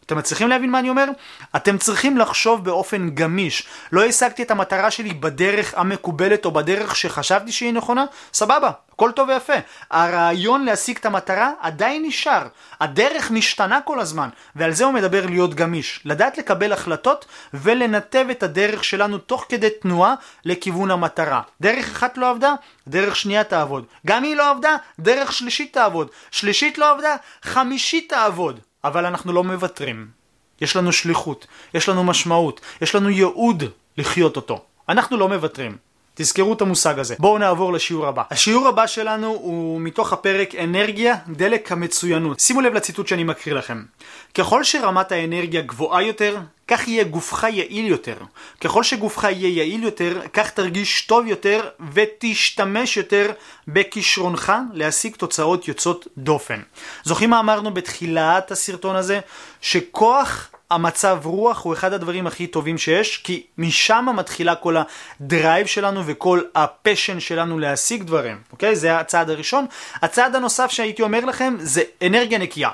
אתם 0.06 0.18
מצליחים 0.18 0.48
להבין 0.48 0.70
מה 0.70 0.80
אני 0.80 0.90
אומר? 0.90 1.06
אתם 1.56 1.78
צריכים 1.78 2.18
לחשוב 2.18 2.66
באופן 2.66 3.10
גמיש. 3.10 3.68
לא 3.92 4.06
השגתי 4.06 4.44
את 4.44 4.52
המטרה 4.52 4.92
שלי 4.92 5.14
בדרך 5.14 5.74
המקובלת 5.78 6.46
או 6.46 6.52
בדרך 6.52 6.96
שחשבתי 6.96 7.52
שהיא 7.52 7.74
נכונה? 7.74 8.06
סבבה, 8.34 8.72
הכל 8.94 9.12
טוב 9.12 9.30
ויפה. 9.30 9.54
הרעיון 9.92 10.66
להשיג 10.66 10.98
את 10.98 11.06
המטרה 11.06 11.52
עדיין 11.62 12.06
נשאר. 12.06 12.48
הדרך 12.80 13.32
משתנה 13.32 13.82
כל 13.82 14.00
הזמן, 14.00 14.30
ועל 14.56 14.72
זה 14.72 14.86
הוא 14.86 14.94
מדבר 14.94 15.26
להיות 15.26 15.54
גמיש. 15.54 16.02
לדעת 16.06 16.38
לקבל 16.38 16.74
החלטות 16.74 17.26
ולנתב 17.54 18.26
את 18.32 18.44
הדרך 18.44 18.84
שלנו 18.84 19.18
תוך 19.18 19.46
כדי 19.50 19.70
תנועה 19.82 20.16
לכיוון 20.46 20.92
המטרה. 20.92 21.42
דרך 21.62 21.92
אחת 21.92 22.18
לא 22.18 22.30
עבדה, 22.30 22.54
דרך 22.88 23.16
שנייה 23.16 23.44
תעבוד. 23.44 23.86
גם 24.08 24.24
היא 24.24 24.36
לא 24.36 24.50
עבדה, 24.50 24.76
דרך 25.00 25.34
שלישית 25.34 25.74
תעבוד. 25.74 26.08
שלישית 26.32 26.78
לא 26.78 26.92
עבדה, 26.92 27.16
חמישית 27.44 28.10
תעבוד. 28.10 28.60
אבל 28.84 29.06
אנחנו 29.06 29.34
לא 29.34 29.44
מוותרים. 29.44 30.08
יש 30.62 30.76
לנו 30.76 30.92
שליחות, 30.92 31.48
יש 31.74 31.90
לנו 31.90 32.04
משמעות, 32.04 32.62
יש 32.82 32.96
לנו 32.96 33.10
ייעוד 33.10 33.64
לחיות 33.98 34.36
אותו. 34.36 34.66
אנחנו 34.90 35.18
לא 35.18 35.30
מוותרים. 35.30 35.78
תזכרו 36.16 36.54
את 36.54 36.62
המושג 36.62 37.00
הזה. 37.00 37.16
בואו 37.20 37.38
נעבור 37.38 37.74
לשיעור 37.74 38.08
הבא. 38.08 38.24
השיעור 38.32 38.68
הבא 38.68 38.88
שלנו 38.88 39.28
הוא 39.28 39.82
מתוך 39.82 40.14
הפרק 40.14 40.56
אנרגיה, 40.56 41.16
דלק 41.28 41.72
המצוינות. 41.72 42.40
שימו 42.40 42.62
לב 42.62 42.74
לציטוט 42.74 43.08
שאני 43.08 43.24
מקריא 43.24 43.56
לכם. 43.56 43.84
ככל 44.34 44.64
שרמת 44.64 45.12
האנרגיה 45.12 45.62
גבוהה 45.62 46.02
יותר, 46.04 46.38
כך 46.68 46.88
יהיה 46.88 47.04
גופך 47.04 47.44
יעיל 47.44 47.88
יותר. 47.88 48.18
ככל 48.62 48.84
שגופך 48.84 49.24
יהיה 49.24 49.50
יעיל 49.50 49.84
יותר, 49.84 50.22
כך 50.34 50.50
תרגיש 50.50 51.02
טוב 51.02 51.28
יותר 51.28 51.70
ותשתמש 51.94 52.98
יותר 52.98 53.32
בכישרונך 53.68 54.54
להשיג 54.74 55.16
תוצאות 55.16 55.68
יוצאות 55.68 56.08
דופן. 56.18 56.62
זוכרים 57.04 57.30
מה 57.30 57.40
אמרנו 57.40 57.74
בתחילת 57.74 58.52
הסרטון 58.52 58.96
הזה? 58.96 59.20
שכוח 59.62 60.50
המצב 60.72 61.20
רוח 61.24 61.64
הוא 61.64 61.74
אחד 61.74 61.94
הדברים 61.94 62.28
הכי 62.28 62.48
טובים 62.48 62.78
שיש, 62.78 63.18
כי 63.18 63.44
משם 63.58 64.06
מתחילה 64.16 64.56
כל 64.56 64.76
ה 64.78 64.93
drive 64.93 65.68
שלנו 65.68 66.02
וכל 66.06 66.42
ה 66.56 66.64
passion 66.64 67.20
שלנו 67.20 67.60
להשיג 67.60 68.04
דברים, 68.04 68.38
אוקיי? 68.52 68.76
זה 68.76 69.00
הצעד 69.00 69.30
הראשון. 69.30 69.66
הצעד 70.02 70.36
הנוסף 70.36 70.72
שהייתי 70.72 71.02
אומר 71.02 71.26
לכם 71.26 71.56
זה 71.60 71.82
אנרגיה 72.06 72.38
נקייה. 72.38 72.70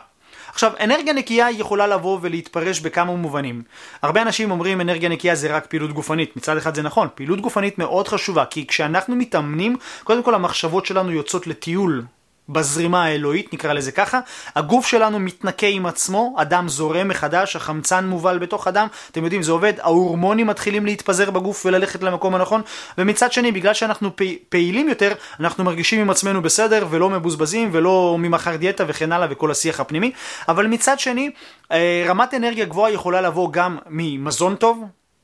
עכשיו, 0.53 0.71
אנרגיה 0.80 1.13
נקייה 1.13 1.51
יכולה 1.51 1.88
לבוא 1.88 2.19
ולהתפרש 2.21 2.80
בכמה 2.80 3.15
מובנים. 3.15 3.62
הרבה 4.01 4.21
אנשים 4.21 4.51
אומרים 4.51 4.81
אנרגיה 4.81 5.09
נקייה 5.09 5.35
זה 5.35 5.56
רק 5.56 5.65
פעילות 5.65 5.94
גופנית. 5.94 6.38
מצד 6.38 6.57
אחד 6.57 6.75
זה 6.75 6.81
נכון, 6.81 7.07
פעילות 7.15 7.42
גופנית 7.42 7.77
מאוד 7.77 8.07
חשובה, 8.07 8.45
כי 8.45 8.68
כשאנחנו 8.68 9.15
מתאמנים, 9.15 9.75
קודם 10.03 10.24
כל 10.24 10.35
המחשבות 10.35 10.85
שלנו 10.85 11.11
יוצאות 11.11 11.47
לטיול 11.47 12.04
בזרימה 12.49 13.06
האלוהית, 13.06 13.53
נקרא 13.53 13.73
לזה 13.73 13.91
ככה. 13.91 14.19
הגוף 14.56 14.85
שלנו 14.85 15.19
מתנקה 15.19 15.68
עם 15.68 15.85
עצמו, 15.85 16.35
הדם 16.37 16.65
זורם 16.68 17.07
מחדש, 17.07 17.56
החמצן 17.56 18.06
מובל 18.06 18.37
בתוך 18.37 18.68
הדם, 18.68 18.87
אתם 19.11 19.23
יודעים, 19.23 19.44
זה 19.44 19.51
עובד, 19.51 19.73
ההורמונים 19.79 20.47
מתחילים 20.47 20.85
להתפזר 20.85 21.31
בגוף 21.31 21.65
וללכת 21.65 22.03
למקום 22.03 22.35
הנכון, 22.35 22.61
ומצד 22.97 23.31
שני, 23.31 23.51
בגלל 23.51 23.73
שאנחנו 23.73 24.09
פעילים 24.49 24.89
יותר, 24.89 25.13
אנחנו 25.39 25.63
מרגישים 25.63 25.99
עם 25.99 26.09
עצמנו 26.09 26.41
בסדר, 26.41 26.87
ולא 26.89 27.09
מבוזבזים, 27.09 27.69
ולא 27.71 28.15
ממחר 28.19 28.56
דיאטה 28.56 28.83
וכן 28.87 29.11
הלאה, 29.11 29.27
וכל 29.29 29.51
השיח 29.51 29.79
הפנימי, 29.79 30.11
אבל 30.47 30.68
מצד 30.68 30.99
שני, 30.99 31.31
אה, 31.71 32.06
רמת 32.07 32.33
אנרגיה 32.33 32.65
גבוהה 32.65 32.91
יכולה 32.91 33.21
לבוא 33.21 33.51
גם 33.51 33.77
ממזון 33.89 34.56
טוב, 34.56 34.83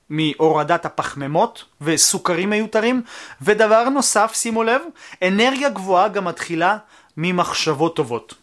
מהורדת 0.09 0.85
הפחמימות 0.85 1.63
וסוכרים 1.81 2.49
מיותרים, 2.49 3.01
ודבר 3.41 3.89
נוסף, 3.89 4.31
שימו 4.33 4.63
לב, 4.63 4.81
אנרגיה 5.23 5.69
גבוהה 5.69 6.07
גם 6.07 6.25
מתחילה 6.25 6.77
ממחשבות 7.17 7.95
טובות. 7.95 8.33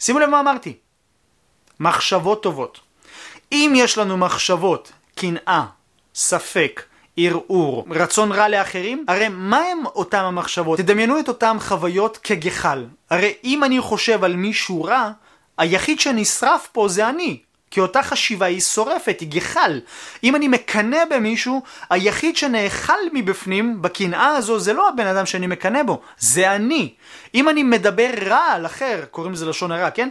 שימו 0.00 0.18
לב 0.18 0.28
מה 0.28 0.40
אמרתי, 0.40 0.76
מחשבות 1.80 2.42
טובות. 2.42 2.80
אם 3.52 3.72
יש 3.76 3.98
לנו 3.98 4.16
מחשבות, 4.16 4.92
קנאה, 5.14 5.66
ספק, 6.14 6.82
ערעור, 7.16 7.86
רצון 7.90 8.32
רע 8.32 8.48
לאחרים, 8.48 9.04
הרי 9.08 9.28
מה 9.28 9.58
הם 9.58 9.86
אותם 9.86 10.24
המחשבות? 10.24 10.78
תדמיינו 10.78 11.20
את 11.20 11.28
אותם 11.28 11.56
חוויות 11.60 12.16
כגחל. 12.16 12.86
הרי 13.10 13.34
אם 13.44 13.64
אני 13.64 13.80
חושב 13.80 14.24
על 14.24 14.36
מישהו 14.36 14.84
רע, 14.84 15.10
היחיד 15.58 16.00
שנשרף 16.00 16.68
פה 16.72 16.88
זה 16.88 17.08
אני. 17.08 17.38
כי 17.70 17.80
אותה 17.80 18.02
חשיבה 18.02 18.46
היא 18.46 18.60
שורפת, 18.60 19.16
היא 19.20 19.28
גחל. 19.28 19.80
אם 20.24 20.36
אני 20.36 20.48
מקנא 20.48 21.04
במישהו, 21.10 21.62
היחיד 21.90 22.36
שנאכל 22.36 22.98
מבפנים, 23.12 23.82
בקנאה 23.82 24.26
הזו, 24.26 24.58
זה 24.58 24.72
לא 24.72 24.88
הבן 24.88 25.06
אדם 25.06 25.26
שאני 25.26 25.46
מקנא 25.46 25.82
בו, 25.82 26.00
זה 26.18 26.54
אני. 26.54 26.94
אם 27.34 27.48
אני 27.48 27.62
מדבר 27.62 28.10
רע 28.26 28.44
על 28.52 28.66
אחר, 28.66 29.04
קוראים 29.10 29.32
לזה 29.32 29.46
לשון 29.46 29.72
הרע, 29.72 29.90
כן? 29.90 30.08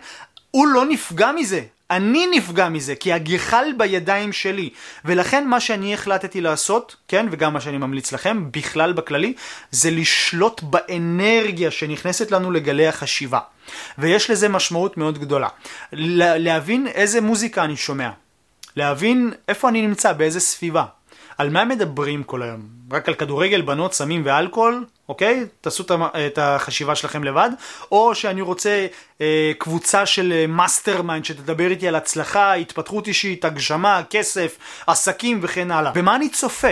הוא 0.51 0.67
לא 0.67 0.85
נפגע 0.85 1.31
מזה, 1.31 1.61
אני 1.91 2.27
נפגע 2.31 2.69
מזה, 2.69 2.95
כי 2.95 3.13
הגחל 3.13 3.65
בידיים 3.77 4.33
שלי. 4.33 4.69
ולכן 5.05 5.47
מה 5.47 5.59
שאני 5.59 5.93
החלטתי 5.93 6.41
לעשות, 6.41 6.95
כן, 7.07 7.27
וגם 7.31 7.53
מה 7.53 7.61
שאני 7.61 7.77
ממליץ 7.77 8.11
לכם, 8.11 8.51
בכלל 8.51 8.93
בכללי, 8.93 9.33
זה 9.71 9.91
לשלוט 9.91 10.61
באנרגיה 10.63 11.71
שנכנסת 11.71 12.31
לנו 12.31 12.51
לגלי 12.51 12.87
החשיבה. 12.87 13.39
ויש 13.97 14.29
לזה 14.29 14.49
משמעות 14.49 14.97
מאוד 14.97 15.19
גדולה. 15.19 15.47
להבין 15.91 16.87
איזה 16.87 17.21
מוזיקה 17.21 17.63
אני 17.63 17.77
שומע. 17.77 18.09
להבין 18.75 19.33
איפה 19.47 19.69
אני 19.69 19.81
נמצא, 19.87 20.13
באיזה 20.13 20.39
סביבה. 20.39 20.85
על 21.37 21.49
מה 21.49 21.65
מדברים 21.65 22.23
כל 22.23 22.41
היום? 22.43 22.61
רק 22.91 23.07
על 23.07 23.13
כדורגל, 23.13 23.61
בנות, 23.61 23.93
סמים 23.93 24.21
ואלכוהול? 24.25 24.85
אוקיי? 25.09 25.45
תעשו 25.61 25.83
את 26.27 26.37
החשיבה 26.37 26.95
שלכם 26.95 27.23
לבד. 27.23 27.49
או 27.91 28.15
שאני 28.15 28.41
רוצה 28.41 28.87
אה, 29.21 29.51
קבוצה 29.57 30.05
של 30.05 30.45
mastermind 30.47 31.25
שתדבר 31.25 31.71
איתי 31.71 31.87
על 31.87 31.95
הצלחה, 31.95 32.53
התפתחות 32.53 33.07
אישית, 33.07 33.45
הגשמה, 33.45 34.01
כסף, 34.09 34.57
עסקים 34.87 35.39
וכן 35.41 35.71
הלאה. 35.71 35.91
במה 35.91 36.15
אני 36.15 36.29
צופה? 36.29 36.67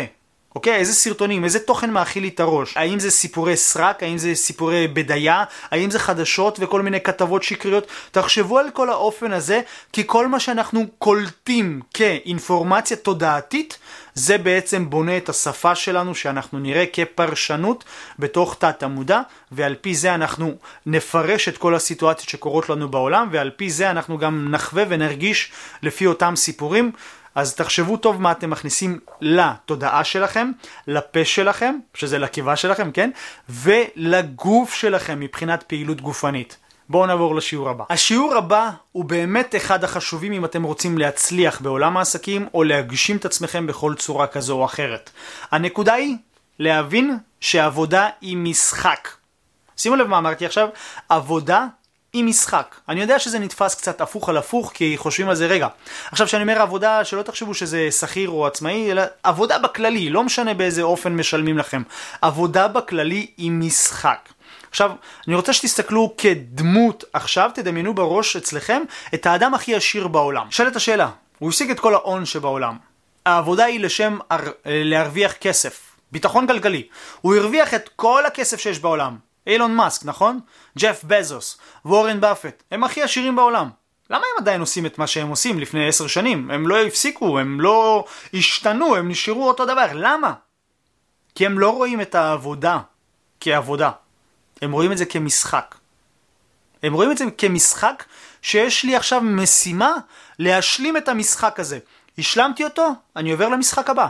אוקיי? 0.55 0.75
איזה 0.75 0.93
סרטונים, 0.93 1.43
איזה 1.43 1.59
תוכן 1.59 1.91
מאכיל 1.91 2.23
לי 2.23 2.29
את 2.29 2.39
הראש? 2.39 2.77
האם 2.77 2.99
זה 2.99 3.11
סיפורי 3.11 3.57
סרק? 3.57 4.03
האם 4.03 4.17
זה 4.17 4.35
סיפורי 4.35 4.87
בדיה? 4.87 5.43
האם 5.71 5.91
זה 5.91 5.99
חדשות 5.99 6.57
וכל 6.61 6.81
מיני 6.81 7.01
כתבות 7.01 7.43
שקריות? 7.43 7.87
תחשבו 8.11 8.59
על 8.59 8.69
כל 8.69 8.89
האופן 8.89 9.31
הזה, 9.31 9.61
כי 9.93 10.03
כל 10.05 10.27
מה 10.27 10.39
שאנחנו 10.39 10.85
קולטים 10.99 11.81
כאינפורמציה 11.93 12.97
תודעתית, 12.97 13.77
זה 14.13 14.37
בעצם 14.37 14.89
בונה 14.89 15.17
את 15.17 15.29
השפה 15.29 15.75
שלנו 15.75 16.15
שאנחנו 16.15 16.59
נראה 16.59 16.85
כפרשנות 16.93 17.83
בתוך 18.19 18.55
תת 18.59 18.83
המודע, 18.83 19.21
ועל 19.51 19.75
פי 19.81 19.95
זה 19.95 20.15
אנחנו 20.15 20.53
נפרש 20.85 21.47
את 21.47 21.57
כל 21.57 21.75
הסיטואציות 21.75 22.29
שקורות 22.29 22.69
לנו 22.69 22.89
בעולם, 22.89 23.27
ועל 23.31 23.49
פי 23.49 23.69
זה 23.69 23.91
אנחנו 23.91 24.17
גם 24.17 24.47
נחווה 24.51 24.83
ונרגיש 24.89 25.51
לפי 25.83 26.05
אותם 26.05 26.35
סיפורים. 26.35 26.91
אז 27.35 27.55
תחשבו 27.55 27.97
טוב 27.97 28.21
מה 28.21 28.31
אתם 28.31 28.49
מכניסים 28.49 28.99
לתודעה 29.21 30.03
שלכם, 30.03 30.51
לפה 30.87 31.25
שלכם, 31.25 31.75
שזה 31.93 32.19
לקיבה 32.19 32.55
שלכם, 32.55 32.91
כן? 32.91 33.09
ולגוף 33.49 34.73
שלכם 34.73 35.19
מבחינת 35.19 35.63
פעילות 35.63 36.01
גופנית. 36.01 36.57
בואו 36.89 37.05
נעבור 37.05 37.35
לשיעור 37.35 37.69
הבא. 37.69 37.83
השיעור 37.89 38.35
הבא 38.35 38.69
הוא 38.91 39.05
באמת 39.05 39.55
אחד 39.55 39.83
החשובים 39.83 40.33
אם 40.33 40.45
אתם 40.45 40.63
רוצים 40.63 40.97
להצליח 40.97 41.61
בעולם 41.61 41.97
העסקים 41.97 42.47
או 42.53 42.63
להגשים 42.63 43.17
את 43.17 43.25
עצמכם 43.25 43.67
בכל 43.67 43.95
צורה 43.95 44.27
כזו 44.27 44.53
או 44.53 44.65
אחרת. 44.65 45.09
הנקודה 45.51 45.93
היא 45.93 46.17
להבין 46.59 47.17
שעבודה 47.39 48.09
היא 48.21 48.37
משחק. 48.37 49.09
שימו 49.77 49.95
לב 49.95 50.07
מה 50.07 50.17
אמרתי 50.17 50.45
עכשיו, 50.45 50.69
עבודה 51.09 51.67
היא 52.15 52.23
משחק. 52.23 52.75
אני 52.89 53.01
יודע 53.01 53.19
שזה 53.19 53.39
נתפס 53.39 53.75
קצת 53.75 54.01
הפוך 54.01 54.29
על 54.29 54.37
הפוך, 54.37 54.71
כי 54.73 54.97
חושבים 54.97 55.29
על 55.29 55.35
זה 55.35 55.47
רגע. 55.47 55.67
עכשיו, 56.11 56.27
כשאני 56.27 56.43
אומר 56.43 56.61
עבודה, 56.61 57.05
שלא 57.05 57.21
תחשבו 57.21 57.53
שזה 57.53 57.91
שכיר 57.91 58.29
או 58.29 58.47
עצמאי, 58.47 58.91
אלא 58.91 59.01
עבודה 59.23 59.59
בכללי, 59.59 60.09
לא 60.09 60.23
משנה 60.23 60.53
באיזה 60.53 60.81
אופן 60.81 61.15
משלמים 61.15 61.57
לכם. 61.57 61.81
עבודה 62.21 62.67
בכללי 62.67 63.27
היא 63.37 63.51
משחק. 63.51 64.29
עכשיו, 64.69 64.91
אני 65.27 65.35
רוצה 65.35 65.53
שתסתכלו 65.53 66.13
כדמות 66.17 67.03
עכשיו, 67.13 67.51
תדמיינו 67.53 67.93
בראש 67.93 68.35
אצלכם 68.35 68.81
את 69.13 69.25
האדם 69.25 69.53
הכי 69.53 69.75
עשיר 69.75 70.07
בעולם. 70.07 70.47
שאלת 70.51 70.75
השאלה, 70.75 71.09
הוא 71.39 71.49
השיג 71.49 71.71
את 71.71 71.79
כל 71.79 71.93
ההון 71.93 72.25
שבעולם. 72.25 72.77
העבודה 73.25 73.65
היא 73.65 73.79
לשם 73.79 74.17
להרוויח 74.65 75.33
כסף, 75.33 75.81
ביטחון 76.11 76.47
כלכלי. 76.47 76.87
הוא 77.21 77.35
הרוויח 77.35 77.73
את 77.73 77.89
כל 77.95 78.25
הכסף 78.25 78.59
שיש 78.59 78.79
בעולם. 78.79 79.17
אילון 79.47 79.75
מאסק, 79.75 80.05
נכון? 80.05 80.39
ג'ף 80.77 81.03
בזוס, 81.03 81.57
וורן 81.85 82.21
באפט, 82.21 82.63
הם 82.71 82.83
הכי 82.83 83.01
עשירים 83.01 83.35
בעולם. 83.35 83.69
למה 84.09 84.17
הם 84.17 84.41
עדיין 84.41 84.61
עושים 84.61 84.85
את 84.85 84.97
מה 84.97 85.07
שהם 85.07 85.27
עושים 85.27 85.59
לפני 85.59 85.87
עשר 85.87 86.07
שנים? 86.07 86.51
הם 86.51 86.67
לא 86.67 86.81
הפסיקו, 86.81 87.39
הם 87.39 87.61
לא 87.61 88.05
השתנו, 88.33 88.95
הם 88.95 89.09
נשארו 89.09 89.47
אותו 89.47 89.65
דבר. 89.65 89.85
למה? 89.93 90.33
כי 91.35 91.45
הם 91.45 91.59
לא 91.59 91.69
רואים 91.69 92.01
את 92.01 92.15
העבודה 92.15 92.79
כעבודה. 93.39 93.91
הם 94.61 94.71
רואים 94.71 94.91
את 94.91 94.97
זה 94.97 95.05
כמשחק. 95.05 95.75
הם 96.83 96.93
רואים 96.93 97.11
את 97.11 97.17
זה 97.17 97.25
כמשחק 97.37 98.03
שיש 98.41 98.83
לי 98.83 98.95
עכשיו 98.95 99.21
משימה 99.21 99.93
להשלים 100.39 100.97
את 100.97 101.07
המשחק 101.07 101.59
הזה. 101.59 101.79
השלמתי 102.17 102.63
אותו, 102.63 102.89
אני 103.15 103.31
עובר 103.31 103.49
למשחק 103.49 103.89
הבא. 103.89 104.07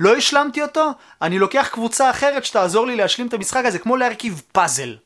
לא 0.00 0.16
השלמתי 0.16 0.62
אותו, 0.62 0.90
אני 1.22 1.38
לוקח 1.38 1.68
קבוצה 1.72 2.10
אחרת 2.10 2.44
שתעזור 2.44 2.86
לי 2.86 2.96
להשלים 2.96 3.28
את 3.28 3.34
המשחק 3.34 3.64
הזה, 3.64 3.78
כמו 3.78 3.96
להרכיב 3.96 4.42
פאזל. 4.52 4.96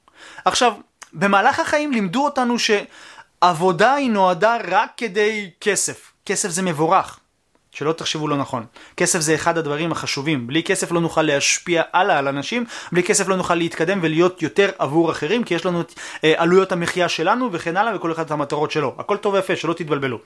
עכשיו, 0.44 0.72
במהלך 1.12 1.60
החיים 1.60 1.92
לימדו 1.92 2.24
אותנו 2.24 2.54
שעבודה 2.58 3.94
היא 3.94 4.10
נועדה 4.10 4.56
רק 4.68 4.90
כדי 4.96 5.50
כסף. 5.60 6.12
כסף 6.26 6.48
זה 6.48 6.62
מבורך. 6.62 7.18
שלא 7.72 7.92
תחשבו 7.92 8.28
לא 8.28 8.36
נכון. 8.36 8.66
כסף 8.96 9.20
זה 9.20 9.34
אחד 9.34 9.58
הדברים 9.58 9.92
החשובים. 9.92 10.46
בלי 10.46 10.62
כסף 10.62 10.92
לא 10.92 11.00
נוכל 11.00 11.22
להשפיע 11.22 11.82
הלאה 11.92 12.18
על 12.18 12.28
אנשים, 12.28 12.64
בלי 12.92 13.02
כסף 13.02 13.28
לא 13.28 13.36
נוכל 13.36 13.54
להתקדם 13.54 13.98
ולהיות 14.02 14.42
יותר 14.42 14.70
עבור 14.78 15.10
אחרים, 15.10 15.44
כי 15.44 15.54
יש 15.54 15.66
לנו 15.66 15.80
את 15.80 15.92
אה, 16.24 16.34
עלויות 16.36 16.72
המחיה 16.72 17.08
שלנו 17.08 17.48
וכן 17.52 17.76
הלאה, 17.76 17.96
וכל 17.96 18.12
אחד 18.12 18.24
את 18.24 18.30
המטרות 18.30 18.70
שלו. 18.70 18.94
הכל 18.98 19.16
טוב 19.16 19.34
ויפה, 19.34 19.56
שלא 19.56 19.72
תתבלבלו. 19.72 20.18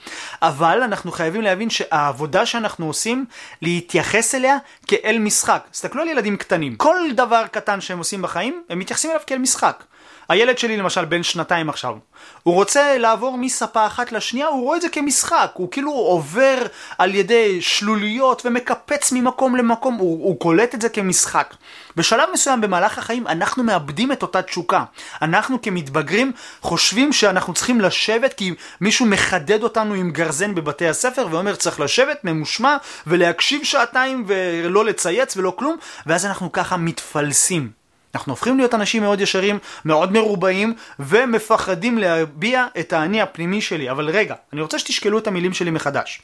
אבל 0.42 0.82
אנחנו 0.82 1.12
חייבים 1.12 1.42
להבין 1.42 1.70
שהעבודה 1.70 2.46
שאנחנו 2.46 2.86
עושים, 2.86 3.24
להתייחס 3.62 4.34
אליה 4.34 4.56
כאל 4.86 5.18
משחק. 5.18 5.66
תסתכלו 5.70 6.02
על 6.02 6.08
ילדים 6.08 6.36
קטנים. 6.36 6.76
כל 6.76 6.98
דבר 7.14 7.42
קטן 7.50 7.80
שהם 7.80 7.98
עושים 7.98 8.22
בחיים, 8.22 8.62
הם 8.68 8.78
מתייחסים 8.78 9.10
אליו 9.10 9.22
כאל 9.26 9.38
משחק. 9.38 9.84
הילד 10.28 10.59
שלי 10.59 10.76
למשל 10.76 11.04
בן 11.04 11.23
שנתיים 11.23 11.68
עכשיו, 11.68 11.95
הוא 12.42 12.54
רוצה 12.54 12.99
לעבור 12.99 13.38
מספה 13.38 13.87
אחת 13.87 14.12
לשנייה, 14.12 14.47
הוא 14.47 14.62
רואה 14.62 14.76
את 14.76 14.83
זה 14.83 14.88
כמשחק, 14.88 15.50
הוא 15.54 15.71
כאילו 15.71 15.92
עובר 15.92 16.59
על 16.99 17.14
ידי 17.14 17.62
שלוליות 17.62 18.47
ומקפץ 18.47 19.12
ממקום 19.12 19.56
למקום, 19.56 19.95
הוא, 19.95 20.25
הוא 20.25 20.40
קולט 20.40 20.75
את 20.75 20.83
זה 20.83 20.88
כמשחק. 20.88 21.54
בשלב 21.97 22.28
מסוים 22.33 22.61
במהלך 22.61 22.99
החיים 22.99 23.26
אנחנו 23.26 23.62
מאבדים 23.62 24.12
את 24.12 24.23
אותה 24.23 24.42
תשוקה. 24.42 24.85
אנחנו 25.23 25.62
כמתבגרים 25.62 26.33
חושבים 26.61 27.12
שאנחנו 27.12 27.54
צריכים 27.54 27.80
לשבת 27.80 28.33
כי 28.35 28.54
מישהו 28.80 29.06
מחדד 29.06 29.62
אותנו 29.62 29.95
עם 29.95 30.11
גרזן 30.11 30.54
בבתי 30.54 30.88
הספר 30.88 31.26
ואומר 31.30 31.54
צריך 31.54 31.80
לשבת 31.80 32.25
ממושמע 32.25 32.76
ולהקשיב 33.06 33.64
שעתיים 33.64 34.25
ולא 34.26 34.85
לצייץ 34.85 35.37
ולא 35.37 35.52
כלום, 35.56 35.76
ואז 36.06 36.26
אנחנו 36.26 36.52
ככה 36.52 36.76
מתפלסים. 36.76 37.86
אנחנו 38.16 38.32
הופכים 38.32 38.56
להיות 38.56 38.75
אנשים 38.75 39.02
מאוד 39.02 39.20
ישרים, 39.20 39.58
מאוד 39.85 40.12
מרובעים, 40.12 40.75
ומפחדים 40.99 41.99
להביע 41.99 42.66
את 42.78 42.92
האני 42.92 43.23
הפנימי 43.23 43.61
שלי. 43.61 43.90
אבל 43.90 44.11
רגע, 44.11 44.35
אני 44.52 44.61
רוצה 44.61 44.78
שתשקלו 44.78 45.18
את 45.18 45.26
המילים 45.26 45.52
שלי 45.52 45.70
מחדש. 45.70 46.23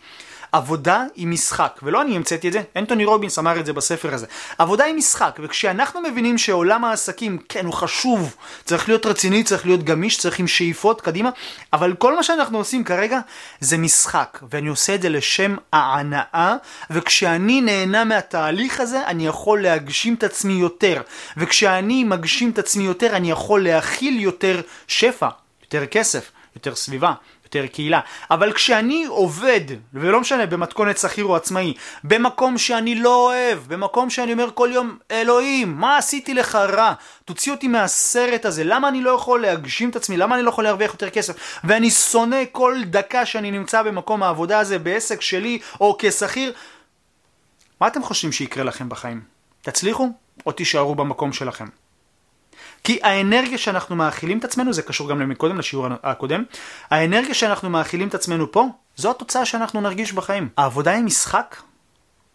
עבודה 0.53 1.05
היא 1.17 1.27
משחק, 1.27 1.81
ולא 1.83 2.03
אני 2.03 2.17
המצאתי 2.17 2.49
את 2.49 2.53
זה, 2.53 2.63
אנטוני 2.77 3.05
רובינס 3.05 3.39
אמר 3.39 3.61
את 3.61 3.67
זה 3.67 3.73
בספר 3.73 4.15
הזה. 4.15 4.27
עבודה 4.59 4.85
היא 4.85 4.95
משחק, 4.95 5.39
וכשאנחנו 5.43 6.01
מבינים 6.01 6.39
שעולם 6.39 6.85
העסקים, 6.85 7.39
כן, 7.49 7.67
הוא 7.67 7.75
חשוב, 7.75 8.37
צריך 8.65 8.89
להיות 8.89 9.07
רציני, 9.07 9.45
צריך 9.45 9.67
להיות 9.67 9.83
גמיש, 9.83 10.19
צריך 10.19 10.39
עם 10.39 10.47
שאיפות 10.47 11.01
קדימה, 11.01 11.31
אבל 11.73 11.95
כל 11.95 12.17
מה 12.17 12.23
שאנחנו 12.23 12.59
עושים 12.59 12.85
כרגע 12.85 13.21
זה 13.61 13.79
משחק, 13.79 14.39
ואני 14.51 14.69
עושה 14.69 14.95
את 14.95 15.03
זה 15.03 15.09
לשם 15.09 15.57
ההנאה, 15.73 16.57
וכשאני 16.91 17.61
נהנה 17.61 18.05
מהתהליך 18.05 18.81
הזה, 18.81 19.07
אני 19.07 19.27
יכול 19.27 19.63
להגשים 19.63 20.15
את 20.15 20.25
עצמי 20.25 20.53
יותר, 20.53 21.03
וכשאני 21.37 22.05
מגשים 22.05 22.51
את 22.51 22.59
עצמי 22.59 22.85
יותר, 22.85 23.17
אני 23.17 23.31
יכול 23.31 23.65
להכיל 23.65 24.21
יותר 24.21 24.61
שפע, 24.89 25.29
יותר 25.63 25.87
כסף, 25.87 26.31
יותר 26.57 26.75
סביבה, 26.75 27.13
יותר 27.55 27.67
קהילה. 27.67 28.01
אבל 28.31 28.53
כשאני 28.53 29.05
עובד, 29.05 29.61
ולא 29.95 30.21
משנה 30.21 30.47
במתכונת 30.47 30.99
שכיר 30.99 31.25
או 31.25 31.37
עצמאי, 31.37 31.75
במקום 32.05 32.59
שאני 32.59 32.95
לא 32.95 33.27
אוהב, 33.27 33.59
במקום 33.69 34.11
שאני 34.11 34.33
אומר 34.33 34.51
כל 34.55 34.71
יום, 34.73 34.99
אלוהים, 35.11 35.75
מה 35.77 35.97
עשיתי 35.97 36.35
לך 36.35 36.55
רע? 36.55 36.93
תוציא 37.25 37.53
אותי 37.53 37.69
מהסרט 37.69 38.45
הזה, 38.45 38.65
למה 38.65 38.89
אני 38.89 39.01
לא 39.01 39.11
יכול 39.11 39.43
להגשים 39.43 39.91
את 39.91 39.97
עצמי? 39.97 40.17
למה 40.17 40.35
אני 40.35 40.43
לא 40.43 40.49
יכול 40.49 40.65
להרוויח 40.65 40.93
יותר 40.93 41.11
כסף? 41.11 41.61
ואני 41.65 41.91
שונא 41.91 42.43
כל 42.53 42.77
דקה 42.85 43.27
שאני 43.27 43.51
נמצא 43.51 43.83
במקום 43.83 44.23
העבודה 44.23 44.59
הזה, 44.59 44.79
בעסק 44.79 45.21
שלי 45.21 45.59
או 45.81 45.97
כשכיר. 45.99 46.53
מה 47.81 47.87
אתם 47.87 48.03
חושבים 48.03 48.33
שיקרה 48.33 48.65
לכם 48.65 48.89
בחיים? 48.89 49.21
תצליחו 49.63 50.09
או 50.47 50.53
תישארו 50.53 50.95
במקום 50.95 51.33
שלכם? 51.33 51.82
כי 52.85 52.99
האנרגיה 53.03 53.59
שאנחנו 53.59 53.97
מאכילים 53.97 54.39
את 54.39 54.45
עצמנו, 54.45 54.73
זה 54.73 54.83
קשור 54.83 55.09
גם 55.09 55.21
למקודם, 55.21 55.59
לשיעור 55.59 55.87
הקודם, 56.03 56.45
האנרגיה 56.91 57.35
שאנחנו 57.35 57.71
מאכילים 57.71 58.09
את 58.09 58.15
עצמנו 58.15 58.53
פה, 58.53 58.67
זו 58.97 59.11
התוצאה 59.11 59.47
שאנחנו 59.47 59.81
נרגיש 59.81 60.13
בחיים. 60.13 60.49
העבודה 60.57 60.91
היא 60.91 61.05
משחק, 61.05 61.57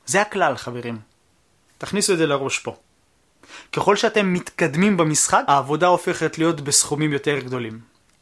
זה 0.06 0.22
הכלל 0.22 0.58
חברים. 0.58 1.00
תכניסו 1.78 2.14
את 2.14 2.18
זה 2.18 2.28
לראש 2.28 2.60
פה. 2.60 2.76
ככל 3.74 3.96
שאתם 3.96 4.34
מתקדמים 4.34 4.98
במשחק, 4.98 5.44
העבודה 5.48 5.88
הופכת 5.88 6.38
להיות 6.38 6.62
בסכומים 6.62 7.14
יותר 7.14 7.40
גדולים, 7.40 7.80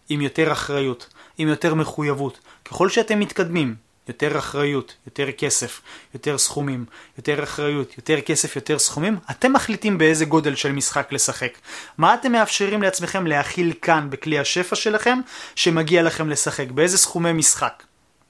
עם 0.09 0.21
יותר 0.21 0.51
אחריות, 0.51 1.13
עם 1.37 1.47
יותר 1.47 1.73
מחויבות. 1.73 2.39
ככל 2.65 2.89
שאתם 2.89 3.19
מתקדמים, 3.19 3.75
יותר 4.07 4.37
אחריות, 4.37 4.93
יותר 5.07 5.31
כסף, 5.31 5.81
יותר 6.13 6.37
סכומים, 6.37 6.85
יותר 7.17 7.43
אחריות, 7.43 7.97
יותר 7.97 8.21
כסף, 8.21 8.55
יותר 8.55 8.79
סכומים, 8.79 9.17
אתם 9.31 9.53
מחליטים 9.53 9.97
באיזה 9.97 10.25
גודל 10.25 10.55
של 10.55 10.71
משחק 10.71 11.11
לשחק. 11.11 11.51
מה 11.97 12.13
אתם 12.13 12.31
מאפשרים 12.31 12.81
לעצמכם 12.81 13.27
להכיל 13.27 13.73
כאן 13.81 14.07
בכלי 14.09 14.39
השפע 14.39 14.75
שלכם, 14.75 15.19
שמגיע 15.55 16.03
לכם 16.03 16.29
לשחק? 16.29 16.67
באיזה 16.71 16.97
סכומי 16.97 17.33
משחק? 17.33 17.83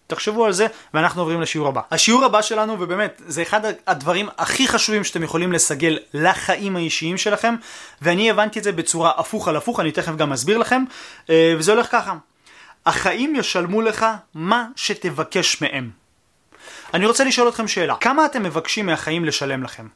תחשבו 0.08 0.46
על 0.46 0.51
זה, 0.51 0.67
ואנחנו 0.94 1.22
עוברים 1.22 1.41
לשיעור 1.41 1.67
הבא. 1.67 1.82
השיעור 1.91 2.25
הבא 2.25 2.41
שלנו, 2.41 2.79
ובאמת, 2.79 3.22
זה 3.27 3.41
אחד 3.41 3.62
הדברים 3.88 4.29
הכי 4.38 4.67
חשובים 4.67 5.03
שאתם 5.03 5.24
יכולים 5.24 5.51
לסגל 5.51 6.00
לחיים 6.13 6.75
האישיים 6.75 7.17
שלכם, 7.17 7.55
ואני 8.01 8.29
הבנתי 8.29 8.60
את 8.60 8.63
זה 8.63 8.72
בצורה 8.72 9.12
הפוך 9.17 9.48
על 9.48 9.55
הפוך, 9.55 9.79
אני 9.79 9.91
תכף 9.91 10.15
גם 10.15 10.34
אסביר 10.34 10.58
לכם, 10.58 10.84
אה, 11.29 11.53
וזה 11.58 11.72
הולך 11.72 11.91
ככה. 11.91 12.13
החיים 12.85 13.35
ישלמו 13.35 13.81
לך 13.81 14.05
מה 14.33 14.67
שתבקש 14.75 15.61
מהם. 15.61 15.91
אני 16.93 17.05
רוצה 17.05 17.23
לשאול 17.23 17.49
אתכם 17.49 17.67
שאלה. 17.67 17.95
כמה 17.95 18.25
אתם 18.25 18.43
מבקשים 18.43 18.85
מהחיים 18.85 19.25
לשלם 19.25 19.63
לכם? 19.63 19.87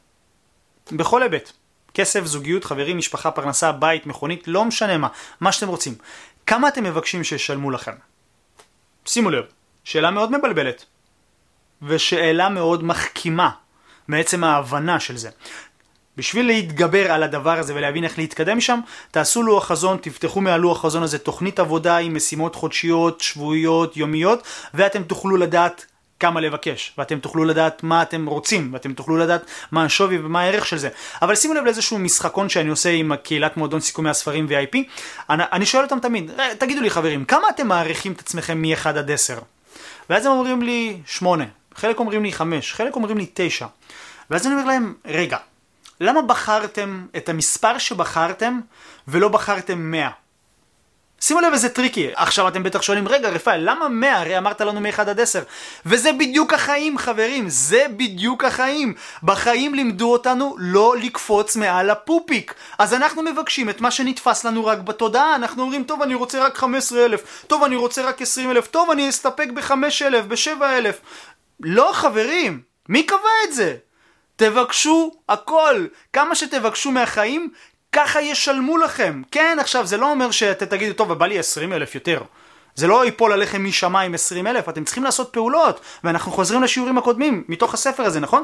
בכל 0.92 1.22
היבט. 1.22 1.52
כסף, 1.94 2.24
זוגיות, 2.24 2.64
חברים, 2.64 2.98
משפחה, 2.98 3.30
פרנסה, 3.30 3.72
בית, 3.72 4.06
מכונית, 4.06 4.48
לא 4.48 4.64
משנה 4.64 4.98
מה, 4.98 5.08
מה 5.40 5.52
שאתם 5.52 5.68
רוצים. 5.68 5.94
כמה 6.46 6.68
אתם 6.68 6.84
מבקשים 6.84 7.24
שישלמו 7.24 7.70
לכם? 7.70 7.92
שימו 9.06 9.30
לב, 9.30 9.44
שאלה 9.84 10.10
מאוד 10.10 10.38
מבלבלת. 10.38 10.84
ושאלה 11.82 12.48
מאוד 12.48 12.84
מחכימה 12.84 13.50
מעצם 14.08 14.44
ההבנה 14.44 15.00
של 15.00 15.16
זה. 15.16 15.30
בשביל 16.16 16.46
להתגבר 16.46 17.12
על 17.12 17.22
הדבר 17.22 17.58
הזה 17.58 17.74
ולהבין 17.74 18.04
איך 18.04 18.18
להתקדם 18.18 18.56
משם, 18.56 18.80
תעשו 19.10 19.42
לוח 19.42 19.66
חזון, 19.66 19.98
תפתחו 20.00 20.40
מהלוח 20.40 20.82
חזון 20.82 21.02
הזה 21.02 21.18
תוכנית 21.18 21.58
עבודה 21.58 21.96
עם 21.96 22.16
משימות 22.16 22.54
חודשיות, 22.54 23.20
שבועיות, 23.20 23.96
יומיות, 23.96 24.42
ואתם 24.74 25.02
תוכלו 25.02 25.36
לדעת 25.36 25.86
כמה 26.20 26.40
לבקש, 26.40 26.92
ואתם 26.98 27.18
תוכלו 27.18 27.44
לדעת 27.44 27.82
מה 27.82 28.02
אתם 28.02 28.26
רוצים, 28.26 28.72
ואתם 28.72 28.92
תוכלו 28.92 29.16
לדעת 29.16 29.44
מה 29.72 29.84
השווי 29.84 30.18
ומה 30.18 30.40
הערך 30.40 30.66
של 30.66 30.78
זה. 30.78 30.88
אבל 31.22 31.34
שימו 31.34 31.54
לב 31.54 31.64
לאיזשהו 31.64 31.98
משחקון 31.98 32.48
שאני 32.48 32.68
עושה 32.68 32.90
עם 32.90 33.16
קהילת 33.16 33.56
מועדון 33.56 33.80
סיכומי 33.80 34.10
הספרים 34.10 34.46
VIP, 34.46 34.78
אני, 35.30 35.42
אני 35.52 35.66
שואל 35.66 35.84
אותם 35.84 36.00
תמיד, 36.00 36.30
תגידו 36.58 36.80
לי 36.80 36.90
חברים, 36.90 37.24
כמה 37.24 37.48
אתם 37.48 37.68
מעריכים 37.68 38.12
את 38.12 38.20
עצמכם 38.20 38.62
מ-1 38.62 38.88
עד 38.88 39.10
10? 39.10 39.38
ואז 40.10 40.26
הם 40.26 40.32
אומרים 40.32 40.62
לי 40.62 40.96
8, 41.06 41.44
חלק 41.74 41.98
אומרים 41.98 42.22
לי 42.22 42.32
5, 42.32 42.72
חלק 42.72 42.96
אומרים 42.96 43.18
לי 43.18 43.26
9. 43.34 43.66
ואז 44.30 44.46
אני 44.46 44.54
אומר 44.54 44.64
להם, 44.64 44.94
רגע, 45.04 45.36
למה 46.00 46.22
בחרתם 46.22 47.06
את 47.16 47.28
המספר 47.28 47.78
שבחרתם 47.78 48.60
ולא 49.08 49.28
בחרתם 49.28 49.78
100? 49.78 50.10
שימו 51.20 51.40
לב 51.40 51.52
איזה 51.52 51.68
tricky. 51.68 52.10
עכשיו 52.14 52.48
אתם 52.48 52.62
בטח 52.62 52.82
שואלים, 52.82 53.08
רגע 53.08 53.28
רפאל, 53.28 53.70
למה 53.70 53.88
100? 53.88 54.20
הרי 54.20 54.38
אמרת 54.38 54.60
לנו 54.60 54.80
מ-1 54.80 55.00
עד 55.00 55.20
10. 55.20 55.42
וזה 55.86 56.12
בדיוק 56.12 56.52
החיים, 56.52 56.98
חברים, 56.98 57.48
זה 57.48 57.86
בדיוק 57.96 58.44
החיים. 58.44 58.94
בחיים 59.22 59.74
לימדו 59.74 60.12
אותנו 60.12 60.56
לא 60.58 60.94
לקפוץ 60.96 61.56
מעל 61.56 61.90
הפופיק. 61.90 62.54
אז 62.78 62.94
אנחנו 62.94 63.22
מבקשים 63.22 63.70
את 63.70 63.80
מה 63.80 63.90
שנתפס 63.90 64.44
לנו 64.44 64.66
רק 64.66 64.78
בתודעה. 64.78 65.34
אנחנו 65.34 65.62
אומרים, 65.62 65.84
טוב, 65.84 66.02
אני 66.02 66.14
רוצה 66.14 66.44
רק 66.46 66.56
15,000, 66.56 67.20
טוב, 67.46 67.62
אני 67.62 67.76
רוצה 67.76 68.02
רק 68.02 68.22
20,000, 68.22 68.66
טוב, 68.66 68.90
אני 68.90 69.08
אסתפק 69.08 69.48
ב-5,000, 69.54 70.22
ב-7,000. 70.28 70.94
לא, 71.60 71.90
חברים, 71.94 72.60
מי 72.88 73.02
קבע 73.02 73.30
את 73.48 73.52
זה? 73.52 73.76
תבקשו 74.40 75.12
הכל. 75.28 75.86
כמה 76.12 76.34
שתבקשו 76.34 76.90
מהחיים, 76.90 77.50
ככה 77.92 78.22
ישלמו 78.22 78.78
לכם. 78.78 79.22
כן, 79.30 79.56
עכשיו, 79.60 79.86
זה 79.86 79.96
לא 79.96 80.10
אומר 80.10 80.30
שאתה 80.30 80.66
תגידו, 80.66 80.94
טוב, 80.94 81.12
בא 81.12 81.26
לי 81.26 81.38
20 81.38 81.72
אלף 81.72 81.94
יותר. 81.94 82.22
זה 82.74 82.86
לא 82.86 83.04
ייפול 83.04 83.32
עליכם 83.32 83.64
משמיים 83.64 84.14
20 84.14 84.46
אלף, 84.46 84.68
אתם 84.68 84.84
צריכים 84.84 85.04
לעשות 85.04 85.32
פעולות, 85.32 85.80
ואנחנו 86.04 86.32
חוזרים 86.32 86.62
לשיעורים 86.62 86.98
הקודמים, 86.98 87.44
מתוך 87.48 87.74
הספר 87.74 88.02
הזה, 88.02 88.20
נכון? 88.20 88.42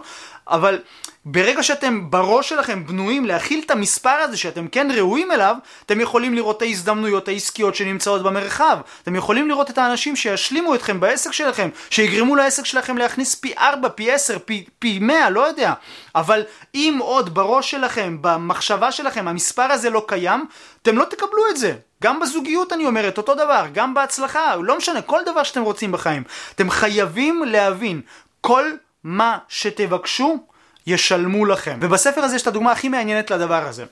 אבל 0.48 0.78
ברגע 1.24 1.62
שאתם 1.62 2.10
בראש 2.10 2.48
שלכם 2.48 2.86
בנויים 2.86 3.24
להכיל 3.24 3.62
את 3.66 3.70
המספר 3.70 4.10
הזה 4.10 4.36
שאתם 4.36 4.68
כן 4.68 4.88
ראויים 4.94 5.32
אליו, 5.32 5.56
אתם 5.86 6.00
יכולים 6.00 6.34
לראות 6.34 6.56
את 6.56 6.62
ההזדמנויות 6.62 7.28
העסקיות 7.28 7.74
שנמצאות 7.74 8.22
במרחב. 8.22 8.78
אתם 9.02 9.16
יכולים 9.16 9.48
לראות 9.48 9.70
את 9.70 9.78
האנשים 9.78 10.16
שישלימו 10.16 10.74
אתכם 10.74 11.00
בעסק 11.00 11.32
שלכם, 11.32 11.68
שיגרמו 11.90 12.36
לעסק 12.36 12.64
שלכם 12.64 12.98
להכניס 12.98 13.34
פי 13.34 13.54
4, 13.58 13.88
פי 13.88 14.12
10, 14.12 14.38
פי, 14.44 14.64
פי 14.78 14.98
100, 14.98 15.30
לא 15.30 15.40
יודע. 15.40 15.72
אבל 16.14 16.42
אם 16.74 16.98
עוד 17.00 17.34
בראש 17.34 17.70
שלכם, 17.70 18.18
במחשבה 18.20 18.92
שלכם, 18.92 19.28
המספר 19.28 19.62
הזה 19.72 19.90
לא 19.90 20.04
קיים, 20.08 20.44
אתם 20.82 20.98
לא 20.98 21.04
תקבלו 21.04 21.42
את 21.50 21.56
זה. 21.56 21.74
גם 22.06 22.20
בזוגיות 22.20 22.72
אני 22.72 22.86
אומרת 22.86 23.18
אותו 23.18 23.34
דבר, 23.34 23.64
גם 23.72 23.94
בהצלחה, 23.94 24.56
לא 24.56 24.76
משנה, 24.76 25.02
כל 25.02 25.20
דבר 25.26 25.42
שאתם 25.42 25.62
רוצים 25.62 25.92
בחיים. 25.92 26.22
אתם 26.54 26.70
חייבים 26.70 27.42
להבין, 27.46 28.00
כל 28.40 28.64
מה 29.04 29.38
שתבקשו, 29.48 30.38
ישלמו 30.86 31.44
לכם. 31.44 31.78
ובספר 31.82 32.20
הזה 32.20 32.36
יש 32.36 32.42
את 32.42 32.46
הדוגמה 32.46 32.72
הכי 32.72 32.88
מעניינת 32.88 33.30
לדבר 33.30 33.66
הזה. 33.66 33.84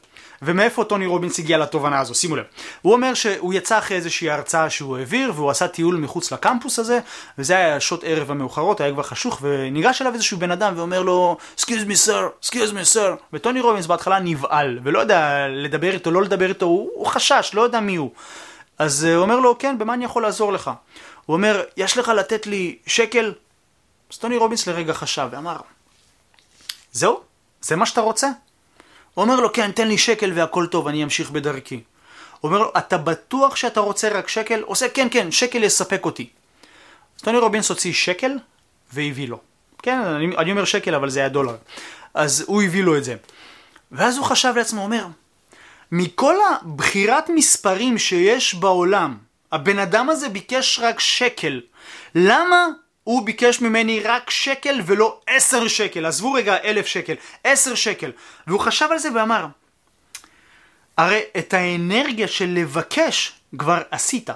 ומאיפה 0.42 0.84
טוני 0.84 1.06
רובינס 1.06 1.38
הגיע 1.38 1.58
לתובנה 1.58 2.00
הזו, 2.00 2.14
שימו 2.14 2.36
לב. 2.36 2.44
הוא 2.82 2.92
אומר 2.92 3.14
שהוא 3.14 3.54
יצא 3.54 3.78
אחרי 3.78 3.96
איזושהי 3.96 4.30
הרצאה 4.30 4.70
שהוא 4.70 4.96
העביר, 4.96 5.32
והוא 5.34 5.50
עשה 5.50 5.68
טיול 5.68 5.96
מחוץ 5.96 6.32
לקמפוס 6.32 6.78
הזה, 6.78 7.00
וזה 7.38 7.56
היה 7.56 7.80
שעות 7.80 8.04
ערב 8.04 8.30
המאוחרות, 8.30 8.80
היה 8.80 8.92
כבר 8.92 9.02
חשוך, 9.02 9.38
וניגש 9.42 10.02
אליו 10.02 10.14
איזשהו 10.14 10.38
בן 10.38 10.50
אדם 10.50 10.72
ואומר 10.76 11.02
לו, 11.02 11.36
excuse 11.58 11.84
me 11.88 12.06
sir, 12.06 12.46
excuse 12.46 12.72
me 12.72 12.94
sir, 12.94 13.22
וטוני 13.32 13.60
רובינס 13.60 13.86
בהתחלה 13.86 14.18
נבהל, 14.18 14.78
ולא 14.82 14.98
יודע 14.98 15.46
לדבר 15.50 15.92
איתו, 15.92 16.10
לא 16.10 16.22
לדבר 16.22 16.48
איתו, 16.48 16.66
הוא, 16.66 16.90
הוא 16.94 17.06
חשש, 17.06 17.50
לא 17.54 17.62
יודע 17.62 17.80
מי 17.80 17.96
הוא. 17.96 18.10
אז 18.78 19.04
הוא 19.04 19.22
אומר 19.22 19.40
לו, 19.40 19.58
כן, 19.58 19.78
במה 19.78 19.94
אני 19.94 20.04
יכול 20.04 20.22
לעזור 20.22 20.52
לך? 20.52 20.70
הוא 21.26 21.36
אומר, 21.36 21.62
יש 21.76 21.98
לך 21.98 22.08
לתת 22.08 22.46
לי 22.46 22.78
שקל? 22.86 23.32
אז 24.12 24.18
טוני 24.18 24.36
רובינס 24.36 24.66
לרגע 24.66 24.92
חשב 24.92 25.28
ואמר, 25.30 25.56
זהו? 26.92 27.20
זה 27.60 27.76
מה 27.76 27.86
שאתה 27.86 28.00
רוצה? 28.00 28.28
אומר 29.16 29.40
לו, 29.40 29.52
כן, 29.52 29.72
תן 29.72 29.88
לי 29.88 29.98
שקל 29.98 30.32
והכל 30.34 30.66
טוב, 30.66 30.88
אני 30.88 31.04
אמשיך 31.04 31.30
בדרכי. 31.30 31.80
אומר 32.44 32.58
לו, 32.58 32.72
אתה 32.78 32.98
בטוח 32.98 33.56
שאתה 33.56 33.80
רוצה 33.80 34.08
רק 34.08 34.28
שקל? 34.28 34.60
עושה, 34.60 34.88
כן, 34.88 35.08
כן, 35.10 35.30
שקל 35.30 35.64
יספק 35.64 36.04
אותי. 36.04 36.28
אז 37.16 37.22
טוני 37.22 37.38
רובינס 37.38 37.68
הוציא 37.68 37.92
שקל 37.92 38.32
והביא 38.92 39.28
לו. 39.28 39.40
כן, 39.82 39.98
אני, 39.98 40.36
אני 40.36 40.50
אומר 40.50 40.64
שקל, 40.64 40.94
אבל 40.94 41.10
זה 41.10 41.20
היה 41.20 41.28
דולר. 41.28 41.56
אז 42.14 42.44
הוא 42.46 42.62
הביא 42.62 42.82
לו 42.82 42.96
את 42.96 43.04
זה. 43.04 43.16
ואז 43.92 44.16
הוא 44.16 44.24
חשב 44.24 44.52
לעצמו, 44.56 44.82
אומר, 44.82 45.06
מכל 45.92 46.34
הבחירת 46.50 47.30
מספרים 47.34 47.98
שיש 47.98 48.54
בעולם, 48.54 49.16
הבן 49.52 49.78
אדם 49.78 50.10
הזה 50.10 50.28
ביקש 50.28 50.80
רק 50.82 51.00
שקל. 51.00 51.60
למה 52.14 52.66
הוא 53.04 53.26
ביקש 53.26 53.60
ממני 53.60 54.00
רק 54.00 54.30
שקל 54.30 54.80
ולא 54.86 55.20
עשר 55.26 55.68
שקל, 55.68 56.06
עזבו 56.06 56.32
רגע 56.32 56.56
אלף 56.64 56.86
שקל, 56.86 57.14
עשר 57.44 57.74
שקל. 57.74 58.12
והוא 58.46 58.60
חשב 58.60 58.88
על 58.90 58.98
זה 58.98 59.08
ואמר, 59.14 59.46
הרי 60.96 61.20
את 61.38 61.54
האנרגיה 61.54 62.28
של 62.28 62.48
לבקש 62.48 63.32
כבר 63.58 63.82
עשית. 63.90 64.30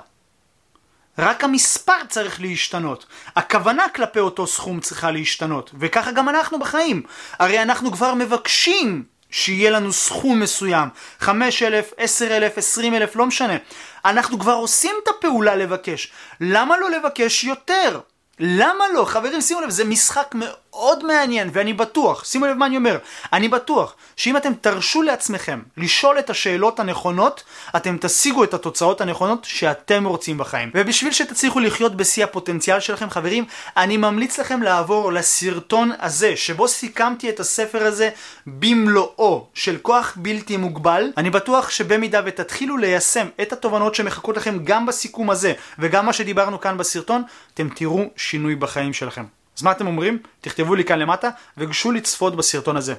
רק 1.18 1.44
המספר 1.44 2.04
צריך 2.08 2.40
להשתנות. 2.40 3.06
הכוונה 3.36 3.88
כלפי 3.88 4.18
אותו 4.18 4.46
סכום 4.46 4.80
צריכה 4.80 5.10
להשתנות. 5.10 5.70
וככה 5.78 6.12
גם 6.12 6.28
אנחנו 6.28 6.58
בחיים. 6.58 7.02
הרי 7.38 7.62
אנחנו 7.62 7.92
כבר 7.92 8.14
מבקשים 8.14 9.04
שיהיה 9.30 9.70
לנו 9.70 9.92
סכום 9.92 10.40
מסוים. 10.40 10.88
חמש 11.20 11.62
אלף, 11.62 11.92
עשר 11.96 12.36
אלף, 12.36 12.58
עשרים 12.58 12.94
אלף, 12.94 13.16
לא 13.16 13.26
משנה. 13.26 13.56
אנחנו 14.04 14.38
כבר 14.38 14.52
עושים 14.52 14.94
את 15.02 15.08
הפעולה 15.08 15.56
לבקש. 15.56 16.12
למה 16.40 16.76
לא 16.78 16.90
לבקש 16.90 17.44
יותר? 17.44 18.00
למה 18.40 18.84
לא? 18.94 19.04
חברים, 19.04 19.40
שימו 19.40 19.60
לב, 19.60 19.70
זה 19.70 19.84
משחק 19.84 20.34
מאוד 20.78 21.04
מעניין, 21.04 21.50
ואני 21.52 21.72
בטוח, 21.72 22.24
שימו 22.24 22.46
לב 22.46 22.56
מה 22.56 22.66
אני 22.66 22.76
אומר, 22.76 22.98
אני 23.32 23.48
בטוח 23.48 23.94
שאם 24.16 24.36
אתם 24.36 24.52
תרשו 24.54 25.02
לעצמכם 25.02 25.62
לשאול 25.76 26.18
את 26.18 26.30
השאלות 26.30 26.80
הנכונות, 26.80 27.42
אתם 27.76 27.96
תשיגו 28.00 28.44
את 28.44 28.54
התוצאות 28.54 29.00
הנכונות 29.00 29.44
שאתם 29.44 30.04
רוצים 30.04 30.38
בחיים. 30.38 30.70
ובשביל 30.74 31.12
שתצליחו 31.12 31.60
לחיות 31.60 31.96
בשיא 31.96 32.24
הפוטנציאל 32.24 32.80
שלכם, 32.80 33.10
חברים, 33.10 33.44
אני 33.76 33.96
ממליץ 33.96 34.38
לכם 34.38 34.62
לעבור 34.62 35.12
לסרטון 35.12 35.92
הזה, 36.00 36.36
שבו 36.36 36.68
סיכמתי 36.68 37.28
את 37.28 37.40
הספר 37.40 37.86
הזה 37.86 38.10
במלואו 38.46 39.46
של 39.54 39.78
כוח 39.82 40.12
בלתי 40.16 40.56
מוגבל. 40.56 41.12
אני 41.16 41.30
בטוח 41.30 41.70
שבמידה 41.70 42.20
ותתחילו 42.24 42.76
ליישם 42.76 43.26
את 43.42 43.52
התובנות 43.52 43.94
שמחכות 43.94 44.36
לכם 44.36 44.58
גם 44.64 44.86
בסיכום 44.86 45.30
הזה, 45.30 45.52
וגם 45.78 46.06
מה 46.06 46.12
שדיברנו 46.12 46.60
כאן 46.60 46.78
בסרטון, 46.78 47.22
אתם 47.54 47.68
תראו 47.68 48.04
שינוי 48.16 48.54
בחיים 48.54 48.92
שלכם. 48.92 49.37
אז 49.58 49.62
מה 49.62 49.72
אתם 49.72 49.86
אומרים? 49.86 50.18
תכתבו 50.40 50.74
לי 50.74 50.84
כאן 50.84 50.98
למטה 50.98 51.28
וגשו 51.56 51.92
לצפות 51.92 52.36
בסרטון 52.36 52.76
הזה. 52.76 52.94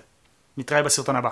נתראה 0.57 0.83
בסרטון 0.83 1.15
הבא. 1.15 1.27